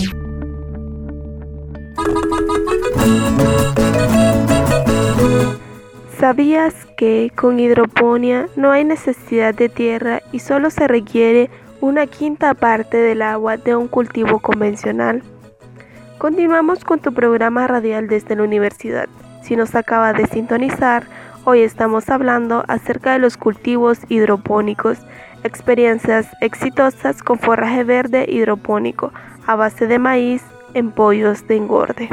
¿Sabías 6.17 6.73
que 6.95 7.33
con 7.35 7.59
hidroponía 7.59 8.47
no 8.55 8.71
hay 8.71 8.85
necesidad 8.85 9.53
de 9.53 9.67
tierra 9.67 10.21
y 10.31 10.39
solo 10.39 10.69
se 10.69 10.87
requiere 10.87 11.49
una 11.81 12.07
quinta 12.07 12.53
parte 12.53 12.95
del 12.95 13.21
agua 13.21 13.57
de 13.57 13.75
un 13.75 13.89
cultivo 13.89 14.39
convencional? 14.39 15.21
Continuamos 16.17 16.83
con 16.83 16.99
tu 16.99 17.13
programa 17.13 17.67
radial 17.67 18.07
desde 18.07 18.35
la 18.35 18.41
universidad. 18.41 19.07
Si 19.43 19.55
nos 19.55 19.75
acaba 19.75 20.13
de 20.13 20.25
sintonizar, 20.25 21.05
hoy 21.43 21.59
estamos 21.59 22.09
hablando 22.09 22.63
acerca 22.67 23.13
de 23.13 23.19
los 23.19 23.37
cultivos 23.37 23.99
hidropónicos, 24.09 24.97
experiencias 25.43 26.27
exitosas 26.41 27.21
con 27.21 27.37
forraje 27.37 27.83
verde 27.83 28.25
hidropónico 28.27 29.13
a 29.45 29.55
base 29.55 29.85
de 29.85 29.99
maíz 29.99 30.41
en 30.73 30.89
pollos 30.89 31.47
de 31.47 31.57
engorde. 31.57 32.09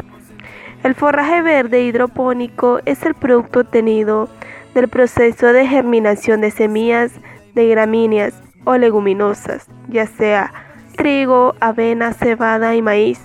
El 0.83 0.93
forraje 0.93 1.41
verde 1.41 1.81
hidropónico 1.81 2.81
es 2.85 3.03
el 3.07 3.15
producto 3.15 3.61
obtenido 3.61 4.29
del 4.75 4.87
proceso 4.87 5.47
de 5.47 5.65
germinación 5.65 6.41
de 6.41 6.51
semillas 6.51 7.11
de 7.55 7.67
gramíneas 7.69 8.35
o 8.65 8.77
leguminosas, 8.77 9.67
ya 9.89 10.05
sea 10.05 10.53
trigo, 10.95 11.55
avena, 11.59 12.13
cebada 12.13 12.75
y 12.75 12.83
maíz, 12.83 13.19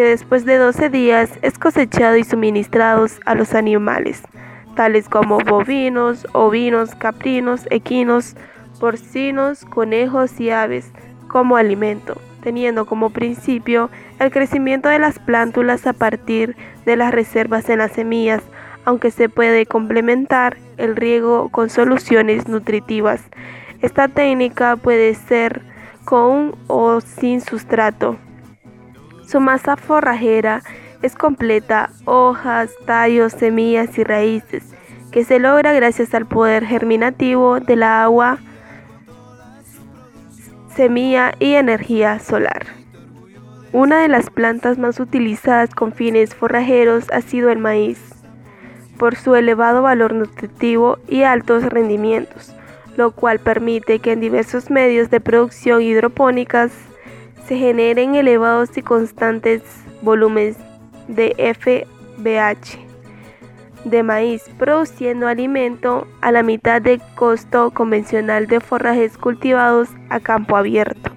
que 0.00 0.04
después 0.06 0.46
de 0.46 0.56
12 0.56 0.88
días 0.88 1.30
es 1.42 1.58
cosechado 1.58 2.16
y 2.16 2.24
suministrados 2.24 3.20
a 3.26 3.34
los 3.34 3.52
animales, 3.52 4.22
tales 4.74 5.10
como 5.10 5.40
bovinos, 5.40 6.26
ovinos, 6.32 6.94
caprinos, 6.94 7.66
equinos, 7.68 8.34
porcinos, 8.78 9.66
conejos 9.66 10.40
y 10.40 10.48
aves, 10.48 10.90
como 11.28 11.58
alimento, 11.58 12.16
teniendo 12.42 12.86
como 12.86 13.10
principio 13.10 13.90
el 14.20 14.30
crecimiento 14.30 14.88
de 14.88 15.00
las 15.00 15.18
plántulas 15.18 15.86
a 15.86 15.92
partir 15.92 16.56
de 16.86 16.96
las 16.96 17.12
reservas 17.12 17.68
en 17.68 17.80
las 17.80 17.92
semillas, 17.92 18.42
aunque 18.86 19.10
se 19.10 19.28
puede 19.28 19.66
complementar 19.66 20.56
el 20.78 20.96
riego 20.96 21.50
con 21.50 21.68
soluciones 21.68 22.48
nutritivas. 22.48 23.20
Esta 23.82 24.08
técnica 24.08 24.76
puede 24.76 25.14
ser 25.14 25.60
con 26.06 26.54
o 26.68 27.02
sin 27.02 27.42
sustrato. 27.42 28.16
Su 29.30 29.38
masa 29.38 29.76
forrajera 29.76 30.60
es 31.02 31.14
completa, 31.14 31.90
hojas, 32.04 32.72
tallos, 32.84 33.32
semillas 33.32 33.96
y 33.96 34.02
raíces, 34.02 34.64
que 35.12 35.24
se 35.24 35.38
logra 35.38 35.72
gracias 35.72 36.12
al 36.16 36.26
poder 36.26 36.66
germinativo 36.66 37.60
de 37.60 37.76
la 37.76 38.02
agua, 38.02 38.38
semilla 40.74 41.32
y 41.38 41.54
energía 41.54 42.18
solar. 42.18 42.66
Una 43.72 44.02
de 44.02 44.08
las 44.08 44.30
plantas 44.30 44.78
más 44.78 44.98
utilizadas 44.98 45.76
con 45.76 45.92
fines 45.92 46.34
forrajeros 46.34 47.04
ha 47.12 47.20
sido 47.20 47.50
el 47.50 47.60
maíz, 47.60 48.00
por 48.98 49.14
su 49.14 49.36
elevado 49.36 49.80
valor 49.80 50.12
nutritivo 50.12 50.98
y 51.06 51.22
altos 51.22 51.62
rendimientos, 51.66 52.52
lo 52.96 53.12
cual 53.12 53.38
permite 53.38 54.00
que 54.00 54.10
en 54.10 54.18
diversos 54.18 54.70
medios 54.70 55.08
de 55.08 55.20
producción 55.20 55.82
hidropónicas 55.82 56.72
se 57.50 57.56
generen 57.56 58.14
elevados 58.14 58.78
y 58.78 58.82
constantes 58.82 59.60
volúmenes 60.02 60.56
de 61.08 61.34
FBH 61.52 62.78
de 63.84 64.02
maíz, 64.04 64.44
produciendo 64.56 65.26
alimento 65.26 66.06
a 66.20 66.30
la 66.30 66.44
mitad 66.44 66.80
de 66.80 67.00
costo 67.16 67.72
convencional 67.72 68.46
de 68.46 68.60
forrajes 68.60 69.18
cultivados 69.18 69.88
a 70.10 70.20
campo 70.20 70.56
abierto. 70.56 71.10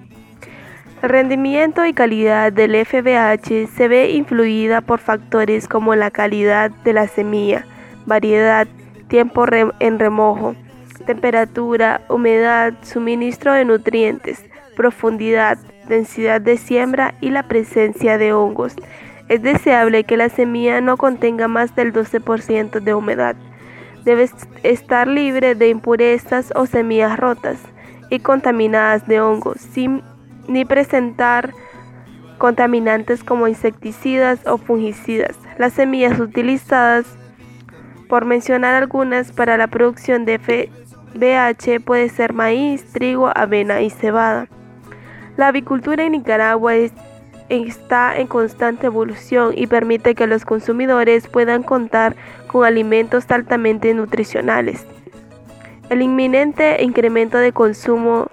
El 1.04 1.10
rendimiento 1.10 1.86
y 1.86 1.94
calidad 1.94 2.52
del 2.52 2.84
FBH 2.84 3.68
se 3.68 3.88
ve 3.88 4.10
influida 4.10 4.82
por 4.82 4.98
factores 4.98 5.68
como 5.68 5.94
la 5.94 6.10
calidad 6.10 6.72
de 6.72 6.94
la 6.94 7.08
semilla, 7.08 7.68
variedad, 8.08 8.68
tiempo 9.08 9.46
en 9.80 10.00
remojo, 10.00 10.56
temperatura, 11.06 12.02
humedad, 12.10 12.74
suministro 12.82 13.54
de 13.54 13.66
nutrientes, 13.66 14.44
profundidad, 14.76 15.60
densidad 15.88 16.42
de 16.42 16.58
siembra 16.58 17.16
y 17.22 17.30
la 17.30 17.44
presencia 17.44 18.18
de 18.18 18.34
hongos. 18.34 18.76
Es 19.30 19.42
deseable 19.42 20.04
que 20.04 20.18
la 20.18 20.30
semilla 20.30 20.82
no 20.82 20.98
contenga 20.98 21.48
más 21.48 21.76
del 21.76 21.94
12% 21.94 22.82
de 22.82 22.94
humedad. 22.94 23.36
Debe 24.04 24.30
estar 24.64 25.08
libre 25.08 25.56
de 25.56 25.70
impurezas 25.70 26.52
o 26.56 26.66
semillas 26.66 27.18
rotas 27.18 27.58
y 28.10 28.20
contaminadas 28.20 29.08
de 29.08 29.22
hongos, 29.22 29.58
sin 29.58 30.02
ni 30.48 30.66
presentar 30.66 31.54
contaminantes 32.38 33.24
como 33.24 33.48
insecticidas 33.48 34.46
o 34.46 34.58
fungicidas. 34.58 35.40
Las 35.58 35.74
semillas 35.74 36.20
utilizadas, 36.20 37.06
por 38.10 38.26
mencionar 38.26 38.74
algunas, 38.74 39.32
para 39.32 39.56
la 39.56 39.68
producción 39.68 40.26
de 40.26 40.40
FBH 40.40 41.80
puede 41.80 42.10
ser 42.10 42.34
maíz, 42.34 42.84
trigo, 42.92 43.32
avena 43.34 43.82
y 43.82 43.90
cebada. 43.90 44.48
La 45.38 45.48
avicultura 45.48 46.04
en 46.04 46.12
Nicaragua 46.12 46.76
está 47.50 48.18
en 48.18 48.28
constante 48.28 48.88
evolución 48.88 49.54
y 49.56 49.68
permite 49.68 50.16
que 50.16 50.28
los 50.28 50.46
consumidores 50.46 51.28
puedan 51.28 51.64
contar 51.64 52.16
con 52.48 52.66
alimentos 52.66 53.26
altamente 53.30 53.94
nutricionales. 53.94 54.86
El 55.90 56.02
inminente 56.02 56.82
incremento 56.84 57.38
de 57.38 57.52
consumo 57.52 58.28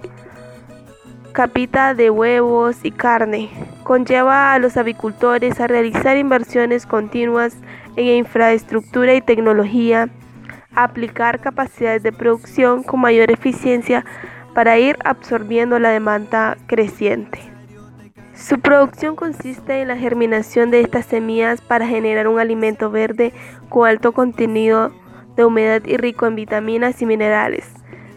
capita 1.32 1.94
de 1.94 2.10
huevos 2.10 2.76
y 2.82 2.90
carne 2.90 3.50
conlleva 3.82 4.52
a 4.52 4.58
los 4.58 4.76
avicultores 4.76 5.60
a 5.60 5.66
realizar 5.66 6.16
inversiones 6.16 6.86
continuas 6.86 7.56
en 7.96 8.06
infraestructura 8.06 9.14
y 9.14 9.20
tecnología, 9.20 10.08
aplicar 10.74 11.40
capacidades 11.40 12.02
de 12.02 12.12
producción 12.12 12.82
con 12.82 13.00
mayor 13.00 13.30
eficiencia 13.30 14.04
para 14.54 14.78
ir 14.78 14.96
absorbiendo 15.04 15.78
la 15.78 15.90
demanda 15.90 16.56
creciente. 16.66 17.38
Su 18.34 18.58
producción 18.58 19.16
consiste 19.16 19.82
en 19.82 19.88
la 19.88 19.96
germinación 19.96 20.70
de 20.70 20.80
estas 20.80 21.04
semillas 21.04 21.60
para 21.60 21.86
generar 21.86 22.26
un 22.26 22.40
alimento 22.40 22.90
verde 22.90 23.32
con 23.68 23.86
alto 23.86 24.12
contenido 24.12 24.92
de 25.36 25.44
humedad 25.44 25.82
y 25.84 25.96
rico 25.96 26.26
en 26.26 26.36
vitaminas 26.36 27.02
y 27.02 27.06
minerales. 27.06 27.70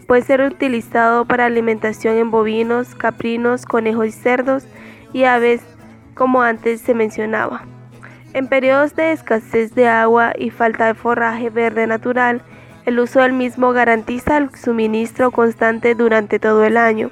Puede 0.06 0.22
ser 0.22 0.40
utilizado 0.40 1.24
para 1.24 1.46
alimentación 1.46 2.16
en 2.16 2.30
bovinos, 2.30 2.94
caprinos, 2.94 3.66
conejos 3.66 4.06
y 4.06 4.12
cerdos 4.12 4.66
y 5.12 5.24
aves, 5.24 5.62
como 6.14 6.42
antes 6.42 6.80
se 6.80 6.94
mencionaba. 6.94 7.62
En 8.32 8.48
periodos 8.48 8.96
de 8.96 9.12
escasez 9.12 9.74
de 9.74 9.88
agua 9.88 10.32
y 10.36 10.50
falta 10.50 10.86
de 10.86 10.94
forraje 10.94 11.50
verde 11.50 11.86
natural, 11.86 12.42
el 12.86 12.98
uso 13.00 13.20
del 13.20 13.32
mismo 13.32 13.72
garantiza 13.72 14.36
el 14.36 14.54
suministro 14.54 15.30
constante 15.30 15.94
durante 15.94 16.38
todo 16.38 16.64
el 16.64 16.76
año. 16.76 17.10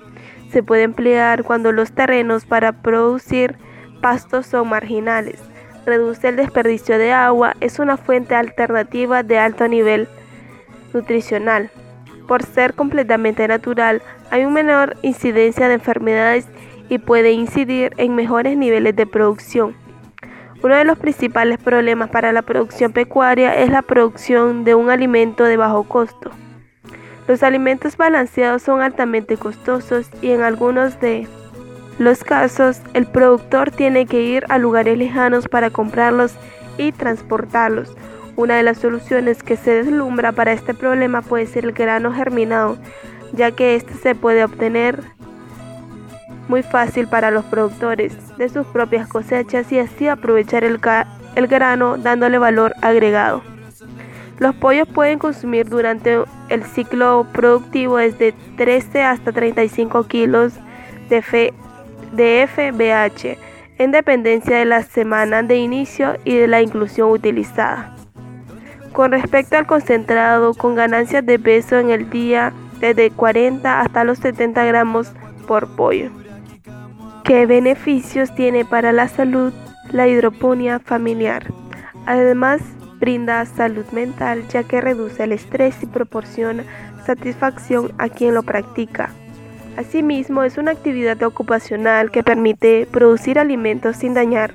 Se 0.50 0.62
puede 0.62 0.82
emplear 0.82 1.44
cuando 1.44 1.72
los 1.72 1.92
terrenos 1.92 2.44
para 2.44 2.82
producir 2.82 3.56
pastos 4.02 4.46
son 4.46 4.68
marginales. 4.68 5.40
Reduce 5.86 6.28
el 6.28 6.36
desperdicio 6.36 6.98
de 6.98 7.12
agua, 7.12 7.56
es 7.60 7.78
una 7.78 7.96
fuente 7.96 8.34
alternativa 8.34 9.22
de 9.22 9.38
alto 9.38 9.66
nivel 9.66 10.08
nutricional. 10.92 11.70
Por 12.28 12.44
ser 12.44 12.74
completamente 12.74 13.48
natural, 13.48 14.02
hay 14.30 14.44
una 14.44 14.54
menor 14.54 14.96
incidencia 15.02 15.68
de 15.68 15.74
enfermedades 15.74 16.46
y 16.88 16.98
puede 16.98 17.32
incidir 17.32 17.94
en 17.96 18.14
mejores 18.14 18.56
niveles 18.56 18.94
de 18.94 19.06
producción. 19.06 19.81
Uno 20.62 20.76
de 20.76 20.84
los 20.84 20.96
principales 20.96 21.58
problemas 21.58 22.10
para 22.10 22.32
la 22.32 22.42
producción 22.42 22.92
pecuaria 22.92 23.52
es 23.56 23.68
la 23.68 23.82
producción 23.82 24.62
de 24.62 24.76
un 24.76 24.90
alimento 24.90 25.42
de 25.42 25.56
bajo 25.56 25.82
costo. 25.82 26.30
Los 27.26 27.42
alimentos 27.42 27.96
balanceados 27.96 28.62
son 28.62 28.80
altamente 28.80 29.36
costosos 29.36 30.08
y 30.22 30.30
en 30.30 30.42
algunos 30.42 31.00
de 31.00 31.26
los 31.98 32.22
casos 32.22 32.80
el 32.94 33.06
productor 33.06 33.72
tiene 33.72 34.06
que 34.06 34.22
ir 34.22 34.44
a 34.50 34.58
lugares 34.58 34.96
lejanos 34.96 35.48
para 35.48 35.70
comprarlos 35.70 36.34
y 36.78 36.92
transportarlos. 36.92 37.96
Una 38.36 38.56
de 38.56 38.62
las 38.62 38.78
soluciones 38.78 39.42
que 39.42 39.56
se 39.56 39.82
deslumbra 39.82 40.30
para 40.30 40.52
este 40.52 40.74
problema 40.74 41.22
puede 41.22 41.46
ser 41.46 41.64
el 41.64 41.72
grano 41.72 42.12
germinado, 42.12 42.78
ya 43.32 43.50
que 43.50 43.74
este 43.74 43.94
se 43.94 44.14
puede 44.14 44.44
obtener 44.44 45.02
muy 46.48 46.62
fácil 46.62 47.08
para 47.08 47.30
los 47.30 47.44
productores 47.44 48.16
de 48.36 48.48
sus 48.48 48.66
propias 48.66 49.08
cosechas 49.08 49.70
y 49.72 49.78
así 49.78 50.08
aprovechar 50.08 50.64
el, 50.64 50.80
el 51.34 51.46
grano 51.46 51.96
dándole 51.96 52.38
valor 52.38 52.74
agregado. 52.82 53.42
Los 54.38 54.54
pollos 54.56 54.88
pueden 54.88 55.18
consumir 55.18 55.68
durante 55.68 56.18
el 56.48 56.64
ciclo 56.64 57.26
productivo 57.32 57.98
desde 57.98 58.34
13 58.56 59.02
hasta 59.02 59.30
35 59.30 60.04
kilos 60.08 60.54
de, 61.08 61.52
de 62.12 62.48
FBH 62.48 63.38
en 63.78 63.90
dependencia 63.90 64.56
de 64.56 64.64
la 64.64 64.82
semana 64.82 65.42
de 65.42 65.56
inicio 65.58 66.16
y 66.24 66.36
de 66.36 66.48
la 66.48 66.62
inclusión 66.62 67.10
utilizada. 67.10 67.94
Con 68.92 69.12
respecto 69.12 69.56
al 69.56 69.66
concentrado, 69.66 70.54
con 70.54 70.74
ganancias 70.74 71.24
de 71.24 71.38
peso 71.38 71.78
en 71.78 71.90
el 71.90 72.10
día 72.10 72.52
desde 72.80 73.10
40 73.10 73.80
hasta 73.80 74.04
los 74.04 74.18
70 74.18 74.64
gramos 74.64 75.12
por 75.46 75.68
pollo. 75.76 76.10
¿Qué 77.24 77.46
beneficios 77.46 78.34
tiene 78.34 78.64
para 78.64 78.90
la 78.90 79.06
salud 79.06 79.52
la 79.92 80.08
hidroponía 80.08 80.80
familiar? 80.80 81.52
Además, 82.04 82.60
brinda 82.98 83.44
salud 83.46 83.86
mental 83.92 84.46
ya 84.48 84.64
que 84.64 84.80
reduce 84.80 85.22
el 85.22 85.30
estrés 85.30 85.80
y 85.82 85.86
proporciona 85.86 86.64
satisfacción 87.06 87.92
a 87.98 88.08
quien 88.08 88.34
lo 88.34 88.42
practica. 88.42 89.10
Asimismo, 89.76 90.42
es 90.42 90.58
una 90.58 90.72
actividad 90.72 91.22
ocupacional 91.22 92.10
que 92.10 92.24
permite 92.24 92.88
producir 92.90 93.38
alimentos 93.38 93.98
sin 93.98 94.14
dañar 94.14 94.54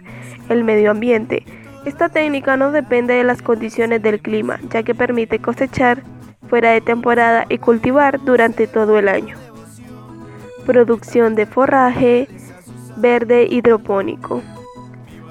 el 0.50 0.66
medio 0.66 0.92
ambiente. 0.92 1.46
Esta 1.86 2.10
técnica 2.10 2.58
no 2.58 2.74
depende 2.74 3.14
de 3.14 3.24
las 3.24 3.42
condiciones 3.42 4.04
del 4.04 4.20
clima, 4.20 4.60
ya 4.72 4.84
que 4.84 4.94
permite 4.94 5.40
cosechar 5.40 6.04
fuera 6.50 6.72
de 6.72 6.82
temporada 6.82 7.46
y 7.48 7.60
cultivar 7.60 8.20
durante 8.26 8.68
todo 8.68 9.00
el 9.00 9.08
año. 9.08 9.38
Producción 10.66 11.34
de 11.36 11.46
forraje, 11.46 12.28
verde 12.98 13.48
hidropónico. 13.50 14.42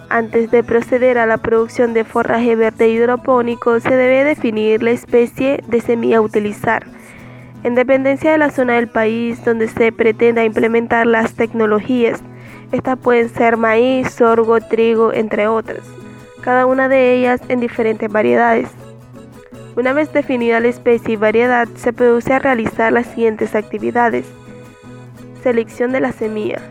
Antes 0.08 0.50
de 0.50 0.62
proceder 0.62 1.18
a 1.18 1.26
la 1.26 1.38
producción 1.38 1.92
de 1.92 2.04
forraje 2.04 2.54
verde 2.54 2.88
hidropónico 2.88 3.80
se 3.80 3.90
debe 3.90 4.22
definir 4.22 4.82
la 4.82 4.92
especie 4.92 5.62
de 5.66 5.80
semilla 5.80 6.18
a 6.18 6.20
utilizar. 6.20 6.86
En 7.64 7.74
dependencia 7.74 8.30
de 8.30 8.38
la 8.38 8.50
zona 8.50 8.74
del 8.74 8.88
país 8.88 9.44
donde 9.44 9.66
se 9.66 9.90
pretenda 9.90 10.44
implementar 10.44 11.06
las 11.06 11.34
tecnologías, 11.34 12.22
estas 12.70 12.98
pueden 12.98 13.28
ser 13.28 13.56
maíz, 13.56 14.10
sorgo, 14.10 14.60
trigo, 14.60 15.12
entre 15.12 15.48
otras, 15.48 15.82
cada 16.40 16.66
una 16.66 16.88
de 16.88 17.14
ellas 17.14 17.40
en 17.48 17.58
diferentes 17.58 18.10
variedades. 18.10 18.68
Una 19.76 19.92
vez 19.92 20.12
definida 20.12 20.60
la 20.60 20.68
especie 20.68 21.14
y 21.14 21.16
variedad, 21.16 21.66
se 21.74 21.92
produce 21.92 22.32
a 22.32 22.38
realizar 22.38 22.92
las 22.92 23.06
siguientes 23.06 23.54
actividades. 23.54 24.26
Selección 25.42 25.92
de 25.92 26.00
la 26.00 26.12
semilla. 26.12 26.62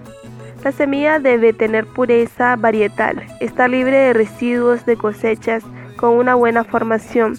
La 0.66 0.72
semilla 0.72 1.20
debe 1.20 1.53
tener 1.53 1.86
pureza 1.86 2.55
varietal, 2.55 3.22
estar 3.39 3.70
libre 3.70 3.97
de 3.99 4.13
residuos 4.13 4.84
de 4.88 4.97
cosechas, 4.97 5.63
con 5.95 6.13
una 6.18 6.34
buena 6.34 6.63
formación, 6.63 7.36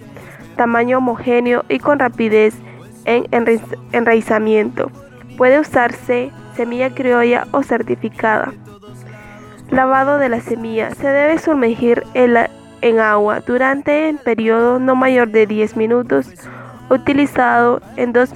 tamaño 0.55 0.99
homogéneo 0.99 1.65
y 1.69 1.81
con 1.81 1.99
rapidez 1.99 2.55
en 3.05 3.27
enraizamiento. 3.91 4.93
Puede 5.37 5.59
usarse 5.59 6.31
semilla 6.55 6.95
criolla 6.95 7.49
o 7.51 7.65
certificada. 7.65 8.53
Lavado 9.71 10.19
de 10.19 10.29
la 10.29 10.41
semilla. 10.41 10.95
Se 10.95 11.09
debe 11.09 11.39
sumergir 11.39 12.05
en, 12.15 13.01
agua 13.01 13.41
durante 13.41 14.09
un 14.09 14.19
periodo 14.19 14.79
no 14.79 14.95
mayor 14.95 15.33
de 15.33 15.49
10 15.49 15.77
minutos, 15.77 16.33
utilizado 16.91 17.81
en 17.97 18.13
2 18.13 18.31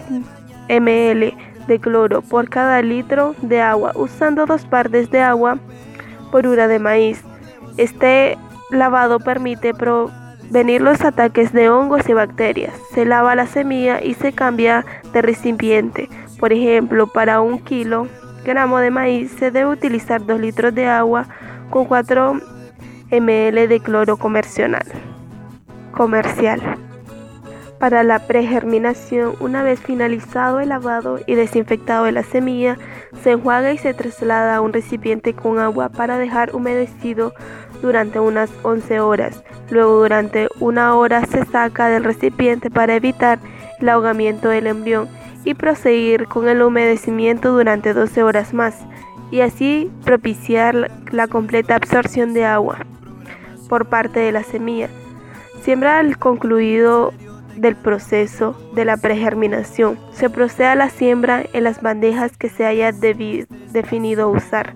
ml 0.69 1.50
de 1.71 1.79
cloro 1.79 2.21
por 2.21 2.51
cada 2.51 2.83
litro 2.83 3.37
de 3.43 3.61
agua, 3.63 3.93
usando 3.95 4.45
dos 4.45 4.67
partes 4.67 5.09
de 5.11 5.21
agua 5.21 5.57
por 6.33 6.49
una 6.49 6.67
de 6.67 6.81
maíz. 6.81 7.23
Este 7.77 8.37
lavado 8.73 9.21
permite 9.21 9.73
prevenir 9.73 10.83
los 10.83 11.01
ataques 11.03 11.53
de 11.53 11.71
hongos 11.71 12.09
y 12.09 12.13
bacterias. 12.13 12.75
Se 12.93 13.05
lava 13.05 13.37
la 13.37 13.47
semilla 13.47 14.03
y 14.03 14.15
se 14.15 14.33
cambia 14.33 14.85
de 15.13 15.23
recipiente. 15.23 16.09
Por 16.41 16.53
ejemplo, 16.53 17.07
para 17.07 17.41
un 17.41 17.61
kilogramo 17.61 18.79
de 18.79 18.91
maíz 18.91 19.31
se 19.39 19.53
debe 19.53 19.71
utilizar 19.71 20.27
2 20.27 20.41
litros 20.41 20.75
de 20.75 20.89
agua 20.89 21.29
con 21.71 21.85
4 21.85 22.41
ml 23.13 23.69
de 23.69 23.81
cloro 23.81 24.17
comercial. 24.17 24.83
Para 27.81 28.05
la 28.05 28.19
pregerminación, 28.19 29.37
una 29.41 29.63
vez 29.63 29.81
finalizado 29.81 30.61
el 30.61 30.69
lavado 30.69 31.19
y 31.27 31.35
desinfectado 31.35 32.05
de 32.05 32.13
la 32.13 32.23
semilla, 32.23 32.77
se 33.23 33.31
enjuaga 33.31 33.73
y 33.73 33.79
se 33.79 33.95
traslada 33.95 34.57
a 34.57 34.61
un 34.61 34.75
recipiente 34.75 35.33
con 35.33 35.59
agua 35.59 35.89
para 35.89 36.19
dejar 36.19 36.55
humedecido 36.55 37.33
durante 37.81 38.21
unas 38.21 38.51
11 38.65 39.01
horas. 39.01 39.43
Luego 39.71 40.03
durante 40.03 40.49
una 40.61 40.95
hora 40.95 41.25
se 41.25 41.47
saca 41.47 41.89
del 41.89 42.05
recipiente 42.05 42.71
para 42.71 42.97
evitar 42.97 43.39
el 43.81 43.89
ahogamiento 43.89 44.51
del 44.51 44.67
embrión 44.67 45.09
y 45.47 45.55
proseguir 45.55 46.27
con 46.27 46.49
el 46.49 46.61
humedecimiento 46.61 47.51
durante 47.51 47.95
12 47.95 48.23
horas 48.23 48.53
más 48.53 48.77
y 49.31 49.41
así 49.41 49.91
propiciar 50.05 50.91
la 51.13 51.29
completa 51.29 51.77
absorción 51.77 52.35
de 52.35 52.45
agua 52.45 52.85
por 53.71 53.87
parte 53.87 54.21
de 54.21 54.33
la 54.33 54.43
semilla. 54.43 54.91
Siembra 55.63 55.99
al 55.99 56.19
concluido 56.19 57.15
del 57.57 57.77
proceso 57.77 58.57
de 58.75 58.85
la 58.85 58.97
pregerminación. 58.97 59.99
Se 60.13 60.31
procede 60.31 60.69
a 60.69 60.75
la 60.75 60.91
siembra 60.91 61.45
en 61.53 61.65
las 61.65 61.83
bandejas 61.83 62.37
que 62.37 62.49
se 62.49 62.67
haya 62.67 62.93
definido 62.93 64.29
usar. 64.29 64.75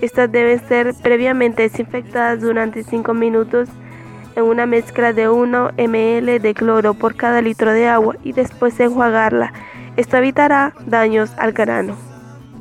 Estas 0.00 0.30
deben 0.30 0.60
ser 0.68 0.94
previamente 1.02 1.62
desinfectadas 1.62 2.40
durante 2.40 2.84
5 2.84 3.14
minutos 3.14 3.68
en 4.36 4.44
una 4.44 4.66
mezcla 4.66 5.12
de 5.12 5.28
1 5.28 5.72
ml 5.76 6.40
de 6.40 6.54
cloro 6.54 6.94
por 6.94 7.16
cada 7.16 7.42
litro 7.42 7.72
de 7.72 7.88
agua 7.88 8.16
y 8.22 8.32
después 8.32 8.78
enjuagarla. 8.78 9.52
Esto 9.96 10.16
evitará 10.16 10.74
daños 10.86 11.32
al 11.38 11.52
grano. 11.52 11.96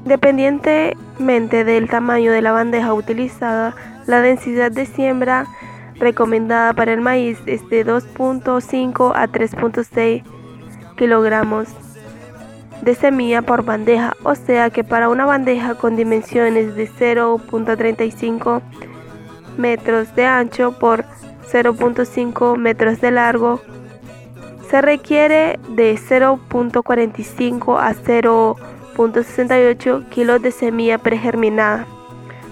Independientemente 0.04 1.64
del 1.64 1.88
tamaño 1.88 2.32
de 2.32 2.42
la 2.42 2.52
bandeja 2.52 2.94
utilizada, 2.94 3.76
la 4.08 4.22
densidad 4.22 4.72
de 4.72 4.88
siembra 4.88 5.46
recomendada 6.00 6.74
para 6.74 6.94
el 6.94 7.02
maíz 7.02 7.40
es 7.46 7.68
de 7.70 7.86
2.5 7.86 9.12
a 9.16 9.28
3.6 9.28 10.24
kilogramos 10.98 11.68
de 12.82 12.96
semilla 12.96 13.42
por 13.42 13.64
bandeja, 13.64 14.18
o 14.24 14.36
sea 14.36 14.70
que 14.70 14.84
para 14.84 15.08
una 15.10 15.26
bandeja 15.26 15.76
con 15.76 15.96
dimensiones 15.96 16.76
de 16.76 16.90
0.35 16.90 18.62
metros 19.58 20.14
de 20.16 20.26
ancho 20.26 20.78
por 20.78 21.06
0.5 21.52 22.58
metros 22.58 23.00
de 23.02 23.12
largo, 23.12 23.62
se 24.70 24.82
requiere 24.82 25.60
de 25.70 25.96
0.45 25.96 27.80
a 27.80 27.94
0.68 27.94 30.10
kilos 30.10 30.42
de 30.42 30.52
semilla 30.52 30.98
pregerminada. 30.98 31.88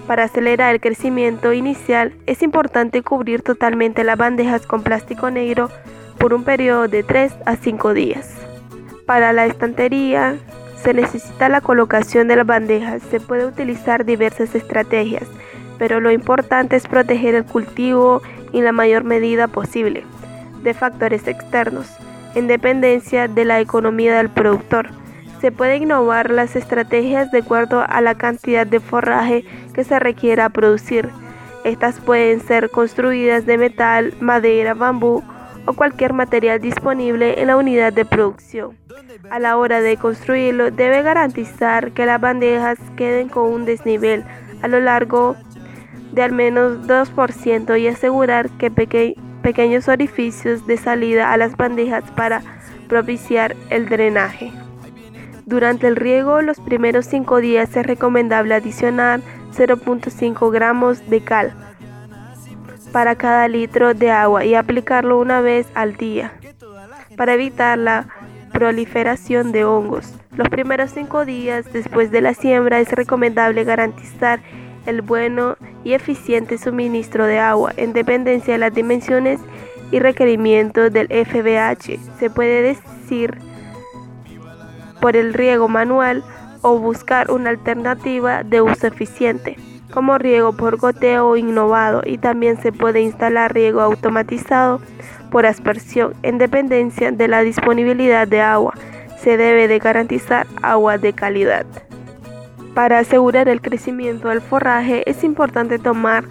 Para 0.06 0.24
acelerar 0.24 0.72
el 0.72 0.80
crecimiento 0.80 1.52
inicial 1.52 2.14
es 2.26 2.42
importante 2.42 3.02
cubrir 3.02 3.42
totalmente 3.42 4.04
las 4.04 4.16
bandejas 4.16 4.66
con 4.66 4.82
plástico 4.82 5.30
negro 5.30 5.68
por 6.18 6.32
un 6.32 6.44
periodo 6.44 6.86
de 6.86 7.02
3 7.02 7.32
a 7.44 7.56
5 7.56 7.92
días. 7.92 8.32
Para 9.04 9.32
la 9.32 9.46
estantería 9.46 10.36
se 10.82 10.94
necesita 10.94 11.48
la 11.48 11.60
colocación 11.60 12.28
de 12.28 12.36
las 12.36 12.46
bandejas. 12.46 13.02
Se 13.10 13.18
puede 13.18 13.46
utilizar 13.46 14.04
diversas 14.04 14.54
estrategias, 14.54 15.24
pero 15.78 16.00
lo 16.00 16.12
importante 16.12 16.76
es 16.76 16.86
proteger 16.86 17.34
el 17.34 17.44
cultivo 17.44 18.22
en 18.52 18.64
la 18.64 18.72
mayor 18.72 19.02
medida 19.02 19.48
posible 19.48 20.04
de 20.62 20.72
factores 20.74 21.26
externos, 21.26 21.86
en 22.34 22.46
dependencia 22.46 23.28
de 23.28 23.44
la 23.44 23.60
economía 23.60 24.16
del 24.16 24.30
productor. 24.30 24.88
Se 25.40 25.52
puede 25.52 25.76
innovar 25.76 26.30
las 26.30 26.56
estrategias 26.56 27.30
de 27.30 27.38
acuerdo 27.38 27.84
a 27.86 28.00
la 28.00 28.14
cantidad 28.14 28.66
de 28.66 28.80
forraje 28.80 29.44
que 29.74 29.84
se 29.84 29.98
requiera 29.98 30.48
producir. 30.48 31.10
Estas 31.64 32.00
pueden 32.00 32.40
ser 32.40 32.70
construidas 32.70 33.44
de 33.44 33.58
metal, 33.58 34.14
madera, 34.20 34.74
bambú 34.74 35.22
o 35.66 35.72
cualquier 35.74 36.12
material 36.12 36.60
disponible 36.60 37.40
en 37.40 37.48
la 37.48 37.56
unidad 37.56 37.92
de 37.92 38.04
producción. 38.04 38.78
A 39.30 39.38
la 39.38 39.56
hora 39.56 39.80
de 39.80 39.96
construirlo, 39.96 40.70
debe 40.70 41.02
garantizar 41.02 41.92
que 41.92 42.06
las 42.06 42.20
bandejas 42.20 42.78
queden 42.96 43.28
con 43.28 43.52
un 43.52 43.64
desnivel 43.64 44.24
a 44.62 44.68
lo 44.68 44.80
largo 44.80 45.36
de 46.12 46.22
al 46.22 46.32
menos 46.32 46.86
2% 46.86 47.78
y 47.78 47.88
asegurar 47.88 48.48
que 48.50 48.70
pequeños 48.70 49.88
orificios 49.88 50.66
de 50.66 50.76
salida 50.76 51.32
a 51.32 51.36
las 51.36 51.56
bandejas 51.56 52.04
para 52.12 52.42
propiciar 52.88 53.56
el 53.70 53.88
drenaje. 53.88 54.52
Durante 55.46 55.86
el 55.86 55.94
riego, 55.94 56.42
los 56.42 56.58
primeros 56.58 57.06
5 57.06 57.40
días 57.40 57.76
es 57.76 57.86
recomendable 57.86 58.52
adicionar 58.52 59.20
0.5 59.56 60.50
gramos 60.50 61.08
de 61.08 61.20
cal 61.20 61.54
para 62.90 63.14
cada 63.14 63.46
litro 63.46 63.94
de 63.94 64.10
agua 64.10 64.44
y 64.44 64.56
aplicarlo 64.56 65.20
una 65.20 65.40
vez 65.40 65.68
al 65.74 65.96
día 65.96 66.32
para 67.16 67.34
evitar 67.34 67.78
la 67.78 68.08
proliferación 68.52 69.52
de 69.52 69.64
hongos. 69.64 70.14
Los 70.32 70.48
primeros 70.48 70.90
5 70.90 71.24
días 71.24 71.72
después 71.72 72.10
de 72.10 72.22
la 72.22 72.34
siembra 72.34 72.80
es 72.80 72.90
recomendable 72.90 73.62
garantizar 73.62 74.40
el 74.84 75.00
bueno 75.00 75.56
y 75.84 75.92
eficiente 75.92 76.58
suministro 76.58 77.24
de 77.24 77.38
agua 77.38 77.72
en 77.76 77.92
dependencia 77.92 78.54
de 78.54 78.58
las 78.58 78.74
dimensiones 78.74 79.38
y 79.92 80.00
requerimientos 80.00 80.92
del 80.92 81.06
FBH. 81.06 82.00
Se 82.18 82.30
puede 82.30 82.62
decir 82.62 83.45
por 85.06 85.16
el 85.16 85.34
riego 85.34 85.68
manual 85.68 86.24
o 86.62 86.80
buscar 86.80 87.30
una 87.30 87.50
alternativa 87.50 88.42
de 88.42 88.60
uso 88.60 88.88
eficiente, 88.88 89.56
como 89.92 90.18
riego 90.18 90.52
por 90.52 90.78
goteo 90.78 91.36
innovado 91.36 92.02
y 92.04 92.18
también 92.18 92.60
se 92.60 92.72
puede 92.72 93.02
instalar 93.02 93.54
riego 93.54 93.82
automatizado 93.82 94.80
por 95.30 95.46
aspersión 95.46 96.14
en 96.24 96.38
dependencia 96.38 97.12
de 97.12 97.28
la 97.28 97.42
disponibilidad 97.42 98.26
de 98.26 98.40
agua. 98.40 98.74
Se 99.20 99.36
debe 99.36 99.68
de 99.68 99.78
garantizar 99.78 100.48
agua 100.60 100.98
de 100.98 101.12
calidad. 101.12 101.66
Para 102.74 102.98
asegurar 102.98 103.48
el 103.48 103.60
crecimiento 103.60 104.30
del 104.30 104.40
forraje 104.40 105.08
es 105.08 105.22
importante 105.22 105.78
tomar 105.78 106.24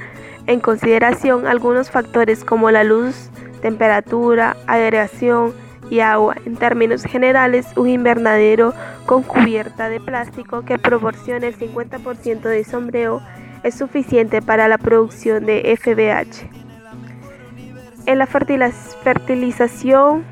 en 0.48 0.60
consideración 0.60 1.48
algunos 1.48 1.90
factores 1.90 2.44
como 2.44 2.72
la 2.72 2.84
luz, 2.84 3.30
temperatura, 3.62 4.58
aireación, 4.68 5.54
y 5.90 6.00
agua. 6.00 6.36
En 6.46 6.56
términos 6.56 7.04
generales, 7.04 7.68
un 7.76 7.90
invernadero 7.90 8.74
con 9.06 9.24
cubierta 9.24 9.90
de 9.90 10.00
plástico 10.00 10.64
que 10.64 10.78
proporcione 10.80 11.48
el 11.48 11.58
50% 11.58 12.42
de 12.42 12.64
sombreo 12.64 13.22
es 13.64 13.76
suficiente 13.76 14.42
para 14.42 14.68
la 14.68 14.78
producción 14.78 15.46
de 15.46 15.78
FBH. 15.80 16.50
En 18.06 18.20
la 18.20 18.28
fertilización 18.28 20.24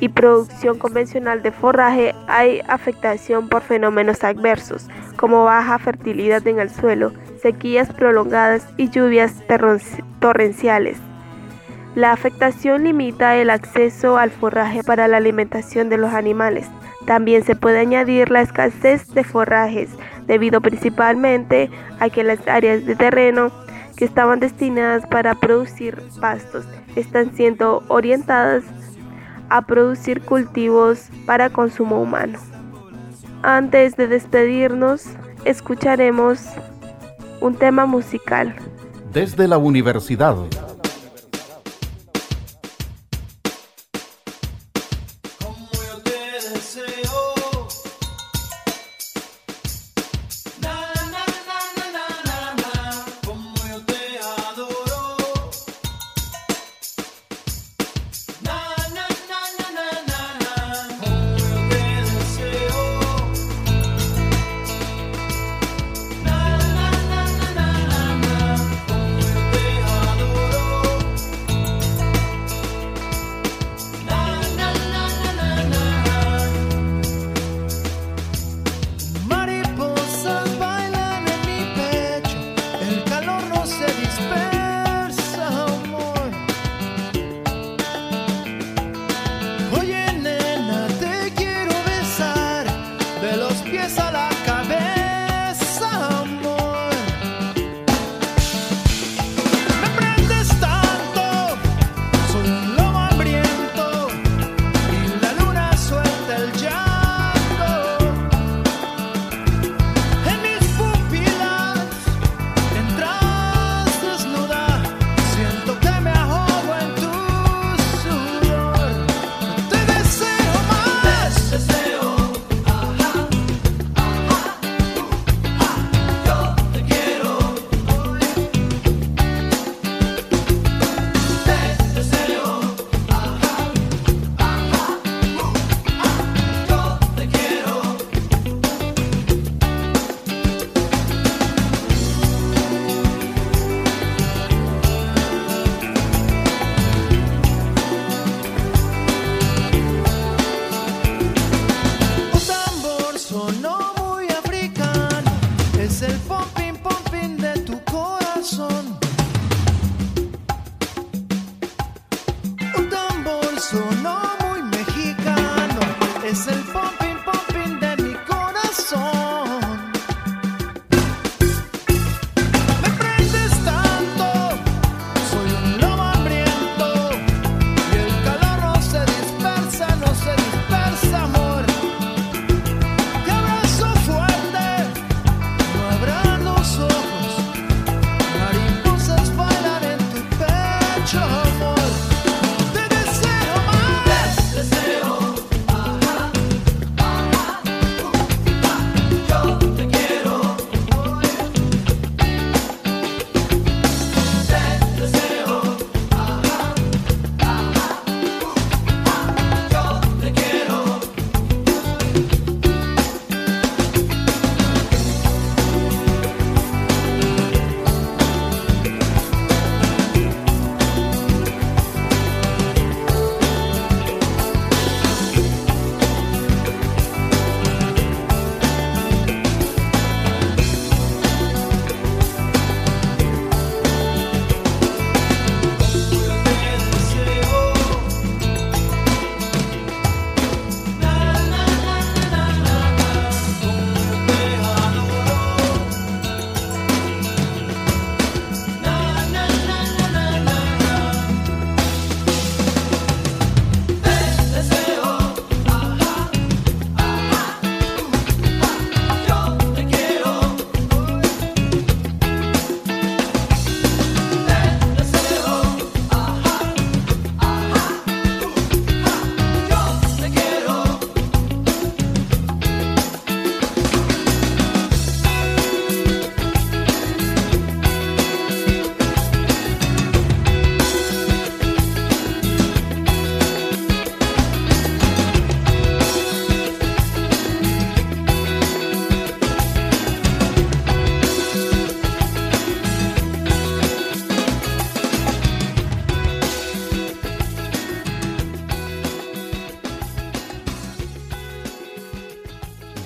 y 0.00 0.08
producción 0.08 0.78
convencional 0.78 1.42
de 1.42 1.52
forraje 1.52 2.14
hay 2.26 2.60
afectación 2.68 3.48
por 3.48 3.62
fenómenos 3.62 4.24
adversos, 4.24 4.88
como 5.16 5.44
baja 5.44 5.78
fertilidad 5.78 6.46
en 6.46 6.58
el 6.58 6.70
suelo, 6.70 7.12
sequías 7.40 7.92
prolongadas 7.92 8.66
y 8.76 8.90
lluvias 8.90 9.34
torrenciales. 10.20 10.98
La 11.94 12.12
afectación 12.12 12.84
limita 12.84 13.36
el 13.36 13.50
acceso 13.50 14.16
al 14.16 14.30
forraje 14.30 14.82
para 14.82 15.08
la 15.08 15.18
alimentación 15.18 15.90
de 15.90 15.98
los 15.98 16.14
animales. 16.14 16.66
También 17.06 17.44
se 17.44 17.54
puede 17.54 17.80
añadir 17.80 18.30
la 18.30 18.40
escasez 18.40 19.08
de 19.08 19.24
forrajes, 19.24 19.90
debido 20.26 20.62
principalmente 20.62 21.70
a 22.00 22.08
que 22.08 22.24
las 22.24 22.46
áreas 22.48 22.86
de 22.86 22.96
terreno 22.96 23.52
que 23.96 24.06
estaban 24.06 24.40
destinadas 24.40 25.06
para 25.06 25.34
producir 25.34 26.02
pastos 26.18 26.64
están 26.96 27.34
siendo 27.34 27.82
orientadas 27.88 28.64
a 29.50 29.60
producir 29.60 30.22
cultivos 30.22 31.10
para 31.26 31.50
consumo 31.50 32.00
humano. 32.00 32.38
Antes 33.42 33.96
de 33.96 34.06
despedirnos, 34.06 35.04
escucharemos 35.44 36.40
un 37.42 37.54
tema 37.56 37.84
musical. 37.84 38.54
Desde 39.12 39.46
la 39.46 39.58
universidad. 39.58 40.36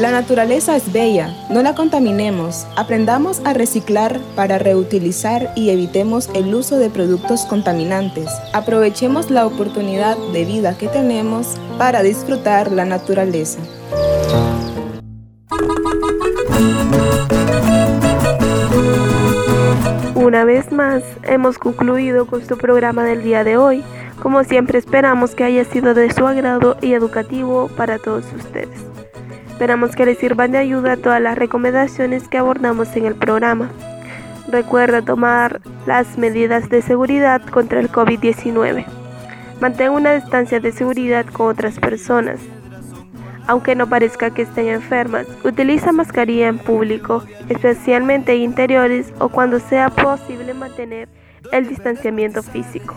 La 0.00 0.10
naturaleza 0.10 0.76
es 0.76 0.94
bella, 0.94 1.28
no 1.50 1.60
la 1.60 1.74
contaminemos. 1.74 2.66
Aprendamos 2.74 3.42
a 3.44 3.52
reciclar 3.52 4.18
para 4.34 4.56
reutilizar 4.56 5.52
y 5.56 5.68
evitemos 5.68 6.30
el 6.32 6.54
uso 6.54 6.78
de 6.78 6.88
productos 6.88 7.44
contaminantes. 7.44 8.30
Aprovechemos 8.54 9.30
la 9.30 9.44
oportunidad 9.44 10.16
de 10.32 10.46
vida 10.46 10.78
que 10.78 10.88
tenemos 10.88 11.60
para 11.76 12.02
disfrutar 12.02 12.72
la 12.72 12.86
naturaleza. 12.86 13.60
Una 20.14 20.44
vez 20.44 20.72
más, 20.72 21.02
hemos 21.24 21.58
concluido 21.58 22.24
con 22.24 22.42
su 22.48 22.56
programa 22.56 23.04
del 23.04 23.22
día 23.22 23.44
de 23.44 23.58
hoy. 23.58 23.84
Como 24.22 24.44
siempre 24.44 24.78
esperamos 24.78 25.34
que 25.34 25.44
haya 25.44 25.64
sido 25.66 25.92
de 25.92 26.10
su 26.10 26.26
agrado 26.26 26.78
y 26.80 26.94
educativo 26.94 27.68
para 27.76 27.98
todos 27.98 28.24
ustedes. 28.34 28.80
Esperamos 29.60 29.94
que 29.94 30.06
les 30.06 30.16
sirvan 30.16 30.52
de 30.52 30.56
ayuda 30.56 30.96
todas 30.96 31.20
las 31.20 31.36
recomendaciones 31.36 32.28
que 32.28 32.38
abordamos 32.38 32.96
en 32.96 33.04
el 33.04 33.14
programa. 33.14 33.70
Recuerda 34.48 35.02
tomar 35.02 35.60
las 35.84 36.16
medidas 36.16 36.70
de 36.70 36.80
seguridad 36.80 37.42
contra 37.42 37.78
el 37.78 37.92
COVID-19. 37.92 38.86
Mantén 39.60 39.90
una 39.90 40.14
distancia 40.14 40.60
de 40.60 40.72
seguridad 40.72 41.26
con 41.26 41.48
otras 41.48 41.78
personas. 41.78 42.40
Aunque 43.46 43.74
no 43.74 43.86
parezca 43.86 44.30
que 44.30 44.42
estén 44.42 44.68
enfermas, 44.68 45.26
utiliza 45.44 45.92
mascarilla 45.92 46.48
en 46.48 46.56
público, 46.56 47.22
especialmente 47.50 48.32
en 48.32 48.40
interiores 48.40 49.12
o 49.18 49.28
cuando 49.28 49.60
sea 49.60 49.90
posible 49.90 50.54
mantener 50.54 51.10
el 51.52 51.68
distanciamiento 51.68 52.42
físico. 52.42 52.94